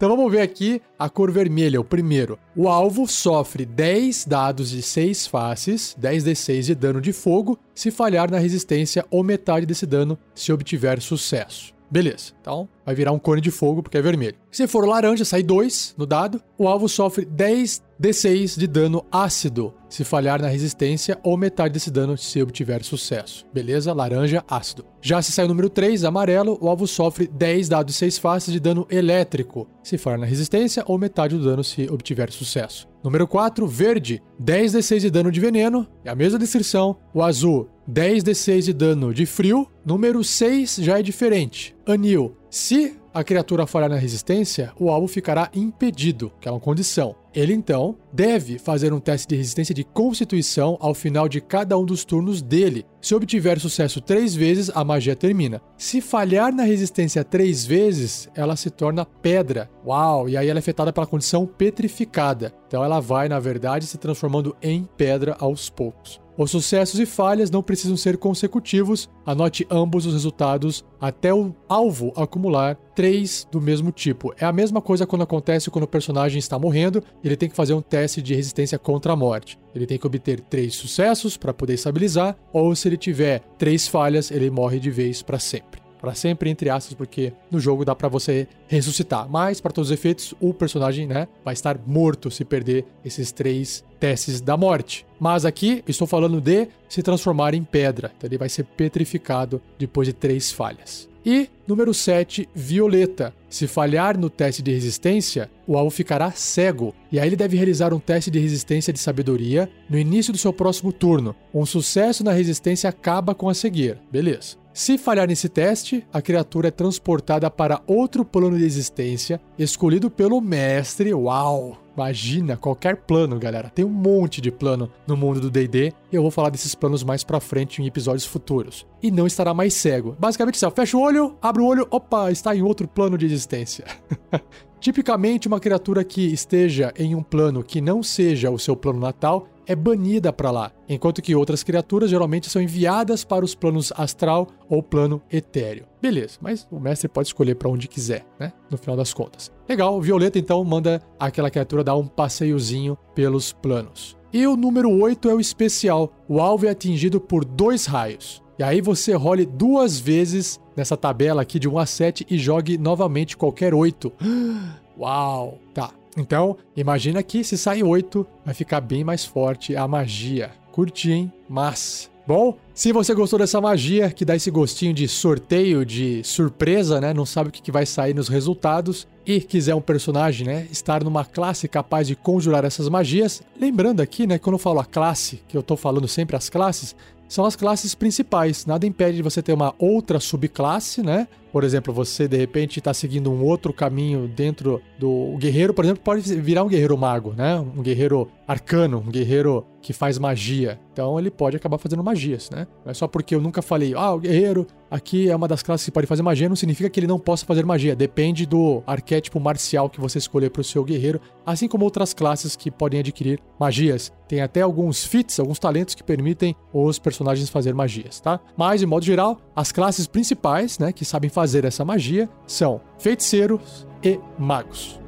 Então 0.00 0.16
vamos 0.16 0.32
ver 0.32 0.40
aqui 0.40 0.80
a 0.98 1.10
cor 1.10 1.30
vermelha, 1.30 1.78
o 1.78 1.84
primeiro. 1.84 2.38
O 2.56 2.70
alvo 2.70 3.06
sofre 3.06 3.66
10 3.66 4.24
dados 4.24 4.70
de 4.70 4.80
6 4.80 5.26
faces, 5.26 5.94
10d6 6.00 6.62
de 6.62 6.74
dano 6.74 7.02
de 7.02 7.12
fogo, 7.12 7.58
se 7.74 7.90
falhar 7.90 8.30
na 8.30 8.38
resistência 8.38 9.04
ou 9.10 9.22
metade 9.22 9.66
desse 9.66 9.84
dano 9.84 10.18
se 10.34 10.54
obtiver 10.54 11.02
sucesso. 11.02 11.74
Beleza, 11.90 12.32
então 12.40 12.66
vai 12.84 12.94
virar 12.94 13.12
um 13.12 13.18
cone 13.18 13.40
de 13.40 13.50
fogo 13.50 13.82
porque 13.82 13.98
é 13.98 14.02
vermelho. 14.02 14.36
Se 14.50 14.66
for 14.66 14.86
laranja, 14.86 15.24
sai 15.24 15.42
2 15.42 15.94
no 15.96 16.06
dado. 16.06 16.42
O 16.58 16.68
alvo 16.68 16.88
sofre 16.88 17.24
10 17.24 17.82
D6 18.00 18.58
de 18.58 18.66
dano 18.66 19.04
ácido, 19.12 19.74
se 19.86 20.04
falhar 20.04 20.40
na 20.40 20.48
resistência, 20.48 21.18
ou 21.22 21.36
metade 21.36 21.74
desse 21.74 21.90
dano 21.90 22.16
se 22.16 22.40
obtiver 22.42 22.82
sucesso. 22.82 23.44
Beleza? 23.52 23.92
Laranja, 23.92 24.42
ácido. 24.48 24.86
Já 25.02 25.20
se 25.20 25.30
sai 25.30 25.44
o 25.44 25.48
número 25.48 25.68
3, 25.68 26.04
amarelo, 26.04 26.56
o 26.62 26.68
alvo 26.68 26.86
sofre 26.86 27.26
10 27.26 27.68
dados 27.68 27.96
6 27.96 28.16
faces 28.16 28.54
de 28.54 28.58
dano 28.58 28.86
elétrico, 28.90 29.68
se 29.82 29.98
falhar 29.98 30.18
na 30.18 30.24
resistência, 30.24 30.82
ou 30.86 30.98
metade 30.98 31.36
do 31.36 31.44
dano 31.44 31.62
se 31.62 31.90
obtiver 31.90 32.32
sucesso. 32.32 32.88
Número 33.04 33.26
4, 33.26 33.66
verde, 33.66 34.22
10 34.38 34.72
D6 34.72 35.00
de 35.00 35.10
dano 35.10 35.30
de 35.30 35.40
veneno, 35.40 35.86
é 36.02 36.10
a 36.10 36.14
mesma 36.14 36.38
descrição. 36.38 36.96
O 37.12 37.22
azul, 37.22 37.68
10 37.86 38.24
D6 38.24 38.62
de 38.62 38.72
dano 38.72 39.12
de 39.12 39.26
frio. 39.26 39.66
Número 39.84 40.22
6 40.22 40.76
já 40.76 40.98
é 40.98 41.02
diferente. 41.02 41.74
Anil, 41.86 42.36
se 42.50 42.96
a 43.14 43.22
criatura 43.22 43.66
falhar 43.66 43.88
na 43.88 43.96
resistência, 43.96 44.72
o 44.78 44.90
alvo 44.90 45.06
ficará 45.06 45.48
impedido, 45.54 46.32
que 46.40 46.48
é 46.48 46.50
uma 46.50 46.60
condição. 46.60 47.14
Ele 47.32 47.52
então 47.52 47.96
deve 48.12 48.58
fazer 48.58 48.92
um 48.92 48.98
teste 48.98 49.28
de 49.28 49.36
resistência 49.36 49.74
de 49.74 49.84
constituição 49.84 50.76
ao 50.80 50.92
final 50.94 51.28
de 51.28 51.40
cada 51.40 51.78
um 51.78 51.84
dos 51.84 52.04
turnos 52.04 52.42
dele. 52.42 52.84
Se 53.00 53.14
obtiver 53.14 53.60
sucesso 53.60 54.00
três 54.00 54.34
vezes, 54.34 54.68
a 54.74 54.82
magia 54.82 55.14
termina. 55.14 55.62
Se 55.76 56.00
falhar 56.00 56.52
na 56.52 56.64
resistência 56.64 57.22
três 57.22 57.64
vezes, 57.64 58.28
ela 58.34 58.56
se 58.56 58.68
torna 58.68 59.04
pedra. 59.04 59.70
Uau! 59.86 60.28
E 60.28 60.36
aí 60.36 60.48
ela 60.48 60.58
é 60.58 60.60
afetada 60.60 60.92
pela 60.92 61.06
condição 61.06 61.46
petrificada. 61.46 62.52
Então 62.66 62.82
ela 62.82 62.98
vai, 62.98 63.28
na 63.28 63.38
verdade, 63.38 63.86
se 63.86 63.96
transformando 63.96 64.56
em 64.60 64.88
pedra 64.96 65.36
aos 65.38 65.70
poucos. 65.70 66.20
Os 66.40 66.52
sucessos 66.52 66.98
e 66.98 67.04
falhas 67.04 67.50
não 67.50 67.62
precisam 67.62 67.98
ser 67.98 68.16
consecutivos, 68.16 69.10
anote 69.26 69.66
ambos 69.70 70.06
os 70.06 70.14
resultados 70.14 70.82
até 70.98 71.34
o 71.34 71.54
alvo 71.68 72.14
acumular 72.16 72.76
três 72.94 73.46
do 73.52 73.60
mesmo 73.60 73.92
tipo. 73.92 74.32
É 74.40 74.46
a 74.46 74.52
mesma 74.52 74.80
coisa 74.80 75.06
quando 75.06 75.20
acontece 75.20 75.70
quando 75.70 75.84
o 75.84 75.86
personagem 75.86 76.38
está 76.38 76.58
morrendo, 76.58 77.04
ele 77.22 77.36
tem 77.36 77.50
que 77.50 77.54
fazer 77.54 77.74
um 77.74 77.82
teste 77.82 78.22
de 78.22 78.34
resistência 78.34 78.78
contra 78.78 79.12
a 79.12 79.16
morte. 79.16 79.58
Ele 79.74 79.84
tem 79.84 79.98
que 79.98 80.06
obter 80.06 80.40
três 80.40 80.74
sucessos 80.76 81.36
para 81.36 81.52
poder 81.52 81.74
estabilizar, 81.74 82.34
ou 82.54 82.74
se 82.74 82.88
ele 82.88 82.96
tiver 82.96 83.40
três 83.58 83.86
falhas, 83.86 84.30
ele 84.30 84.48
morre 84.48 84.80
de 84.80 84.90
vez 84.90 85.20
para 85.20 85.38
sempre 85.38 85.79
para 86.00 86.14
sempre 86.14 86.50
entre 86.50 86.70
aspas, 86.70 86.94
porque 86.94 87.32
no 87.50 87.60
jogo 87.60 87.84
dá 87.84 87.94
para 87.94 88.08
você 88.08 88.48
ressuscitar. 88.66 89.28
Mas 89.28 89.60
para 89.60 89.72
todos 89.72 89.90
os 89.90 89.94
efeitos, 89.94 90.34
o 90.40 90.54
personagem, 90.54 91.06
né, 91.06 91.28
vai 91.44 91.54
estar 91.54 91.78
morto 91.86 92.30
se 92.30 92.44
perder 92.44 92.86
esses 93.04 93.30
três 93.32 93.84
testes 93.98 94.40
da 94.40 94.56
morte. 94.56 95.06
Mas 95.18 95.44
aqui 95.44 95.84
estou 95.86 96.06
falando 96.06 96.40
de 96.40 96.68
se 96.88 97.02
transformar 97.02 97.54
em 97.54 97.62
pedra. 97.62 98.10
Então 98.16 98.28
ele 98.28 98.38
vai 98.38 98.48
ser 98.48 98.64
petrificado 98.64 99.60
depois 99.78 100.08
de 100.08 100.14
três 100.14 100.50
falhas. 100.50 101.10
E 101.24 101.50
número 101.66 101.92
7, 101.92 102.48
Violeta. 102.54 103.34
Se 103.48 103.66
falhar 103.66 104.16
no 104.18 104.30
teste 104.30 104.62
de 104.62 104.72
resistência, 104.72 105.50
o 105.66 105.76
alvo 105.76 105.90
ficará 105.90 106.30
cego. 106.30 106.94
E 107.12 107.20
aí 107.20 107.28
ele 107.28 107.36
deve 107.36 107.56
realizar 107.56 107.92
um 107.92 108.00
teste 108.00 108.30
de 108.30 108.38
resistência 108.38 108.92
de 108.92 108.98
sabedoria 108.98 109.68
no 109.88 109.98
início 109.98 110.32
do 110.32 110.38
seu 110.38 110.52
próximo 110.52 110.92
turno. 110.92 111.36
Um 111.52 111.66
sucesso 111.66 112.24
na 112.24 112.32
resistência 112.32 112.88
acaba 112.88 113.34
com 113.34 113.48
a 113.48 113.54
cegueira. 113.54 114.00
Beleza. 114.10 114.59
Se 114.72 114.96
falhar 114.96 115.26
nesse 115.26 115.48
teste, 115.48 116.06
a 116.12 116.22
criatura 116.22 116.68
é 116.68 116.70
transportada 116.70 117.50
para 117.50 117.82
outro 117.86 118.24
plano 118.24 118.56
de 118.56 118.64
existência, 118.64 119.40
escolhido 119.58 120.08
pelo 120.08 120.40
mestre. 120.40 121.12
Uau! 121.12 121.76
Imagina 121.96 122.56
qualquer 122.56 122.96
plano, 122.96 123.38
galera. 123.38 123.68
Tem 123.68 123.84
um 123.84 123.90
monte 123.90 124.40
de 124.40 124.50
plano 124.50 124.90
no 125.06 125.16
mundo 125.16 125.40
do 125.40 125.50
D&D 125.50 125.92
eu 126.12 126.22
vou 126.22 126.30
falar 126.30 126.50
desses 126.50 126.74
planos 126.74 127.04
mais 127.04 127.22
pra 127.22 127.40
frente 127.40 127.82
em 127.82 127.86
episódios 127.86 128.24
futuros. 128.24 128.86
E 129.02 129.10
não 129.10 129.26
estará 129.26 129.52
mais 129.52 129.74
cego. 129.74 130.16
Basicamente, 130.18 130.64
assim, 130.64 130.74
fecha 130.74 130.96
o 130.96 131.00
olho, 131.00 131.36
abre 131.42 131.62
o 131.62 131.66
olho, 131.66 131.86
opa, 131.90 132.30
está 132.30 132.54
em 132.54 132.62
outro 132.62 132.88
plano 132.88 133.18
de 133.18 133.26
existência. 133.26 133.84
Tipicamente, 134.80 135.46
uma 135.46 135.60
criatura 135.60 136.02
que 136.02 136.32
esteja 136.32 136.92
em 136.96 137.14
um 137.14 137.22
plano 137.22 137.62
que 137.62 137.80
não 137.80 138.02
seja 138.02 138.50
o 138.50 138.58
seu 138.58 138.74
plano 138.74 138.98
natal 138.98 139.46
é 139.70 139.76
banida 139.76 140.32
para 140.32 140.50
lá, 140.50 140.72
enquanto 140.88 141.22
que 141.22 141.32
outras 141.32 141.62
criaturas 141.62 142.10
geralmente 142.10 142.50
são 142.50 142.60
enviadas 142.60 143.22
para 143.22 143.44
os 143.44 143.54
planos 143.54 143.92
astral 143.96 144.48
ou 144.68 144.82
plano 144.82 145.22
etéreo. 145.30 145.86
Beleza, 146.02 146.38
mas 146.40 146.66
o 146.72 146.80
mestre 146.80 147.08
pode 147.08 147.28
escolher 147.28 147.54
para 147.54 147.68
onde 147.68 147.86
quiser, 147.86 148.26
né? 148.36 148.52
No 148.68 148.76
final 148.76 148.96
das 148.96 149.14
contas. 149.14 149.52
Legal, 149.68 150.00
Violeta 150.00 150.40
então 150.40 150.64
manda 150.64 151.00
aquela 151.20 151.48
criatura 151.48 151.84
dar 151.84 151.94
um 151.94 152.08
passeiozinho 152.08 152.98
pelos 153.14 153.52
planos. 153.52 154.16
E 154.32 154.44
o 154.44 154.56
número 154.56 154.90
8 154.90 155.30
é 155.30 155.34
o 155.34 155.40
especial. 155.40 156.12
O 156.28 156.40
alvo 156.40 156.66
é 156.66 156.70
atingido 156.70 157.20
por 157.20 157.44
dois 157.44 157.86
raios. 157.86 158.42
E 158.58 158.64
aí 158.64 158.80
você 158.80 159.14
role 159.14 159.46
duas 159.46 160.00
vezes 160.00 160.60
nessa 160.76 160.96
tabela 160.96 161.42
aqui 161.42 161.60
de 161.60 161.68
1 161.68 161.78
a 161.78 161.86
7 161.86 162.26
e 162.28 162.36
jogue 162.38 162.76
novamente 162.76 163.36
qualquer 163.36 163.72
8. 163.72 164.12
Uau! 164.98 165.58
Tá. 165.72 165.99
Então, 166.16 166.56
imagina 166.76 167.22
que 167.22 167.44
se 167.44 167.56
sair 167.56 167.82
8, 167.82 168.26
vai 168.44 168.54
ficar 168.54 168.80
bem 168.80 169.04
mais 169.04 169.24
forte 169.24 169.76
a 169.76 169.86
magia. 169.86 170.50
Curti, 170.72 171.12
hein? 171.12 171.32
Mas. 171.48 172.10
Bom, 172.26 172.56
se 172.80 172.92
você 172.92 173.12
gostou 173.12 173.38
dessa 173.38 173.60
magia, 173.60 174.10
que 174.10 174.24
dá 174.24 174.34
esse 174.34 174.50
gostinho 174.50 174.94
de 174.94 175.06
sorteio, 175.06 175.84
de 175.84 176.24
surpresa, 176.24 176.98
né? 176.98 177.12
Não 177.12 177.26
sabe 177.26 177.50
o 177.50 177.52
que 177.52 177.70
vai 177.70 177.84
sair 177.84 178.14
nos 178.14 178.26
resultados, 178.26 179.06
e 179.26 179.38
quiser 179.38 179.74
um 179.74 179.82
personagem, 179.82 180.46
né? 180.46 180.66
Estar 180.70 181.04
numa 181.04 181.22
classe 181.22 181.68
capaz 181.68 182.06
de 182.06 182.16
conjurar 182.16 182.64
essas 182.64 182.88
magias. 182.88 183.42
Lembrando 183.60 184.00
aqui, 184.00 184.26
né? 184.26 184.38
Quando 184.38 184.54
eu 184.54 184.58
falo 184.58 184.80
a 184.80 184.84
classe, 184.86 185.42
que 185.46 185.58
eu 185.58 185.62
tô 185.62 185.76
falando 185.76 186.08
sempre 186.08 186.34
as 186.36 186.48
classes, 186.48 186.96
são 187.28 187.44
as 187.44 187.54
classes 187.54 187.94
principais. 187.94 188.66
Nada 188.66 188.86
impede 188.86 189.18
de 189.18 189.22
você 189.22 189.40
ter 189.40 189.52
uma 189.52 189.72
outra 189.78 190.18
subclasse, 190.18 191.00
né? 191.00 191.28
Por 191.52 191.64
exemplo, 191.64 191.92
você 191.92 192.26
de 192.26 192.36
repente 192.36 192.78
está 192.78 192.92
seguindo 192.94 193.30
um 193.30 193.44
outro 193.44 193.72
caminho 193.72 194.26
dentro 194.26 194.80
do 194.98 195.36
guerreiro, 195.38 195.74
por 195.74 195.84
exemplo, 195.84 196.02
pode 196.02 196.22
virar 196.40 196.64
um 196.64 196.68
guerreiro 196.68 196.96
mago, 196.96 197.32
né? 197.36 197.58
Um 197.58 197.82
guerreiro 197.82 198.28
arcano, 198.48 198.98
um 198.98 199.10
guerreiro 199.10 199.64
que 199.80 199.92
faz 199.92 200.18
magia. 200.18 200.78
Então 200.92 201.18
ele 201.18 201.30
pode 201.30 201.56
acabar 201.56 201.78
fazendo 201.78 202.02
magias, 202.02 202.50
né? 202.50 202.66
É 202.84 202.94
só 202.94 203.06
porque 203.06 203.34
eu 203.34 203.40
nunca 203.40 203.60
falei, 203.60 203.94
ah, 203.94 204.14
o 204.14 204.18
guerreiro 204.18 204.66
aqui 204.90 205.30
é 205.30 205.36
uma 205.36 205.46
das 205.46 205.62
classes 205.62 205.84
que 205.84 205.90
pode 205.90 206.06
fazer 206.06 206.22
magia, 206.22 206.48
não 206.48 206.56
significa 206.56 206.88
que 206.88 206.98
ele 206.98 207.06
não 207.06 207.18
possa 207.18 207.44
fazer 207.44 207.64
magia. 207.64 207.94
Depende 207.94 208.46
do 208.46 208.82
arquétipo 208.86 209.38
marcial 209.38 209.88
que 209.88 210.00
você 210.00 210.18
escolher 210.18 210.50
para 210.50 210.60
o 210.60 210.64
seu 210.64 210.82
guerreiro, 210.82 211.20
assim 211.44 211.68
como 211.68 211.84
outras 211.84 212.14
classes 212.14 212.56
que 212.56 212.70
podem 212.70 213.00
adquirir 213.00 213.38
magias. 213.58 214.12
Tem 214.26 214.40
até 214.40 214.62
alguns 214.62 215.04
feats, 215.04 215.38
alguns 215.38 215.58
talentos 215.58 215.94
que 215.94 216.02
permitem 216.02 216.54
os 216.72 216.98
personagens 216.98 217.48
fazer 217.48 217.74
magias, 217.74 218.20
tá? 218.20 218.40
Mas, 218.56 218.80
de 218.80 218.86
modo 218.86 219.04
geral, 219.04 219.38
as 219.54 219.70
classes 219.72 220.06
principais, 220.06 220.78
né, 220.78 220.92
que 220.92 221.04
sabem 221.04 221.30
fazer 221.30 221.64
essa 221.64 221.84
magia, 221.84 222.28
são 222.46 222.80
feiticeiros 222.98 223.86
e 224.02 224.18
magos. 224.38 224.99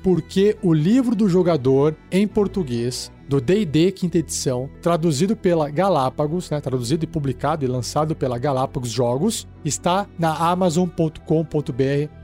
porque 0.00 0.56
o 0.62 0.72
livro 0.72 1.16
do 1.16 1.28
jogador 1.28 1.96
em 2.12 2.24
português 2.24 3.10
do 3.28 3.40
D&D 3.40 3.92
quinta 3.92 4.18
edição, 4.18 4.70
traduzido 4.80 5.36
pela 5.36 5.68
Galápagos, 5.68 6.50
né, 6.50 6.60
traduzido 6.60 7.04
e 7.04 7.06
publicado 7.06 7.64
e 7.64 7.68
lançado 7.68 8.16
pela 8.16 8.38
Galápagos 8.38 8.90
Jogos, 8.90 9.46
está 9.64 10.06
na 10.18 10.34
amazon.com.br 10.34 11.22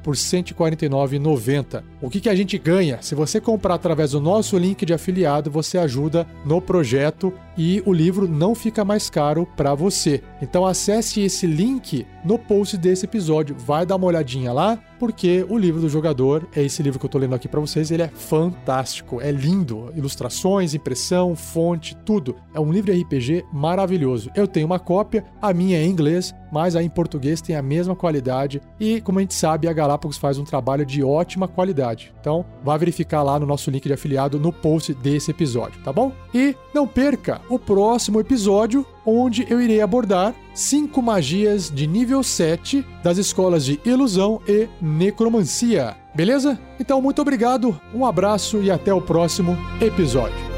por 0.03 0.15
R$ 0.15 0.21
149,90. 0.21 1.85
O 2.05 2.11
que, 2.11 2.21
que 2.21 2.29
a 2.29 2.35
gente 2.35 2.59
ganha? 2.59 2.99
Se 3.01 3.15
você 3.15 3.41
comprar 3.41 3.77
através 3.77 4.11
do 4.11 4.21
nosso 4.21 4.59
link 4.59 4.85
de 4.85 4.93
afiliado, 4.93 5.51
você 5.51 5.79
ajuda 5.79 6.27
no 6.45 6.61
projeto 6.61 7.33
e 7.57 7.83
o 7.87 7.95
livro 7.95 8.29
não 8.29 8.55
fica 8.55 8.85
mais 8.85 9.09
caro 9.09 9.49
para 9.57 9.75
você. 9.75 10.23
Então 10.43 10.67
acesse 10.67 11.23
esse 11.23 11.47
link 11.47 12.07
no 12.23 12.39
post 12.39 12.77
desse 12.77 13.07
episódio, 13.07 13.57
vai 13.59 13.87
dar 13.87 13.97
uma 13.97 14.07
olhadinha 14.07 14.53
lá, 14.53 14.79
porque 14.99 15.45
o 15.49 15.59
livro 15.59 15.81
do 15.81 15.89
jogador 15.89 16.49
é 16.55 16.63
esse 16.63 16.83
livro 16.83 16.99
que 16.99 17.07
eu 17.07 17.11
tô 17.11 17.19
lendo 17.19 17.35
aqui 17.35 17.49
para 17.49 17.61
vocês, 17.61 17.91
ele 17.91 18.03
é 18.03 18.09
fantástico, 18.09 19.21
é 19.21 19.31
lindo, 19.31 19.93
ilustrações, 19.95 20.75
impressão, 20.75 21.35
fonte, 21.37 21.97
tudo. 22.05 22.37
É 22.55 22.61
um 22.61 22.73
livro 22.73 22.93
RPG 22.93 23.45
maravilhoso. 23.53 24.31
Eu 24.35 24.47
tenho 24.47 24.67
uma 24.67 24.79
cópia, 24.79 25.25
a 25.41 25.53
minha 25.53 25.79
é 25.79 25.85
em 25.85 25.91
inglês, 25.91 26.35
mas 26.51 26.77
a 26.77 26.83
em 26.83 26.89
português 26.89 27.41
tem 27.41 27.57
a 27.57 27.63
mesma 27.63 27.95
qualidade 27.95 28.61
e, 28.81 29.01
como 29.01 29.19
a 29.19 29.23
gente 29.23 29.35
sabe, 29.35 29.69
a 29.69 29.73
Galápagos 29.73 30.17
faz 30.17 30.39
um 30.39 30.45
trabalho 30.45 30.87
de 30.87 31.03
ótima 31.03 31.47
qualidade. 31.47 31.94
Então, 32.21 32.45
vá 32.63 32.77
verificar 32.77 33.23
lá 33.23 33.39
no 33.39 33.47
nosso 33.47 33.71
link 33.71 33.87
de 33.87 33.93
afiliado 33.93 34.39
no 34.39 34.53
post 34.53 34.95
desse 34.95 35.31
episódio, 35.31 35.81
tá 35.83 35.93
bom? 35.93 36.13
E 36.35 36.55
não 36.75 36.87
perca 36.87 37.41
o 37.49 37.59
próximo 37.59 38.21
episódio 38.21 38.87
onde 39.07 39.47
eu 39.51 39.61
irei 39.61 39.81
abordar 39.81 40.35
cinco 40.55 41.03
magias 41.03 41.71
de 41.71 41.87
nível 41.87 42.23
7 42.23 42.85
das 43.03 43.19
escolas 43.19 43.65
de 43.65 43.81
ilusão 43.85 44.41
e 44.49 44.69
necromancia. 44.81 45.97
Beleza? 46.15 46.59
Então, 46.79 47.03
muito 47.03 47.21
obrigado, 47.21 47.79
um 47.95 48.07
abraço 48.07 48.63
e 48.63 48.71
até 48.71 48.93
o 48.95 49.01
próximo 49.01 49.57
episódio. 49.81 50.54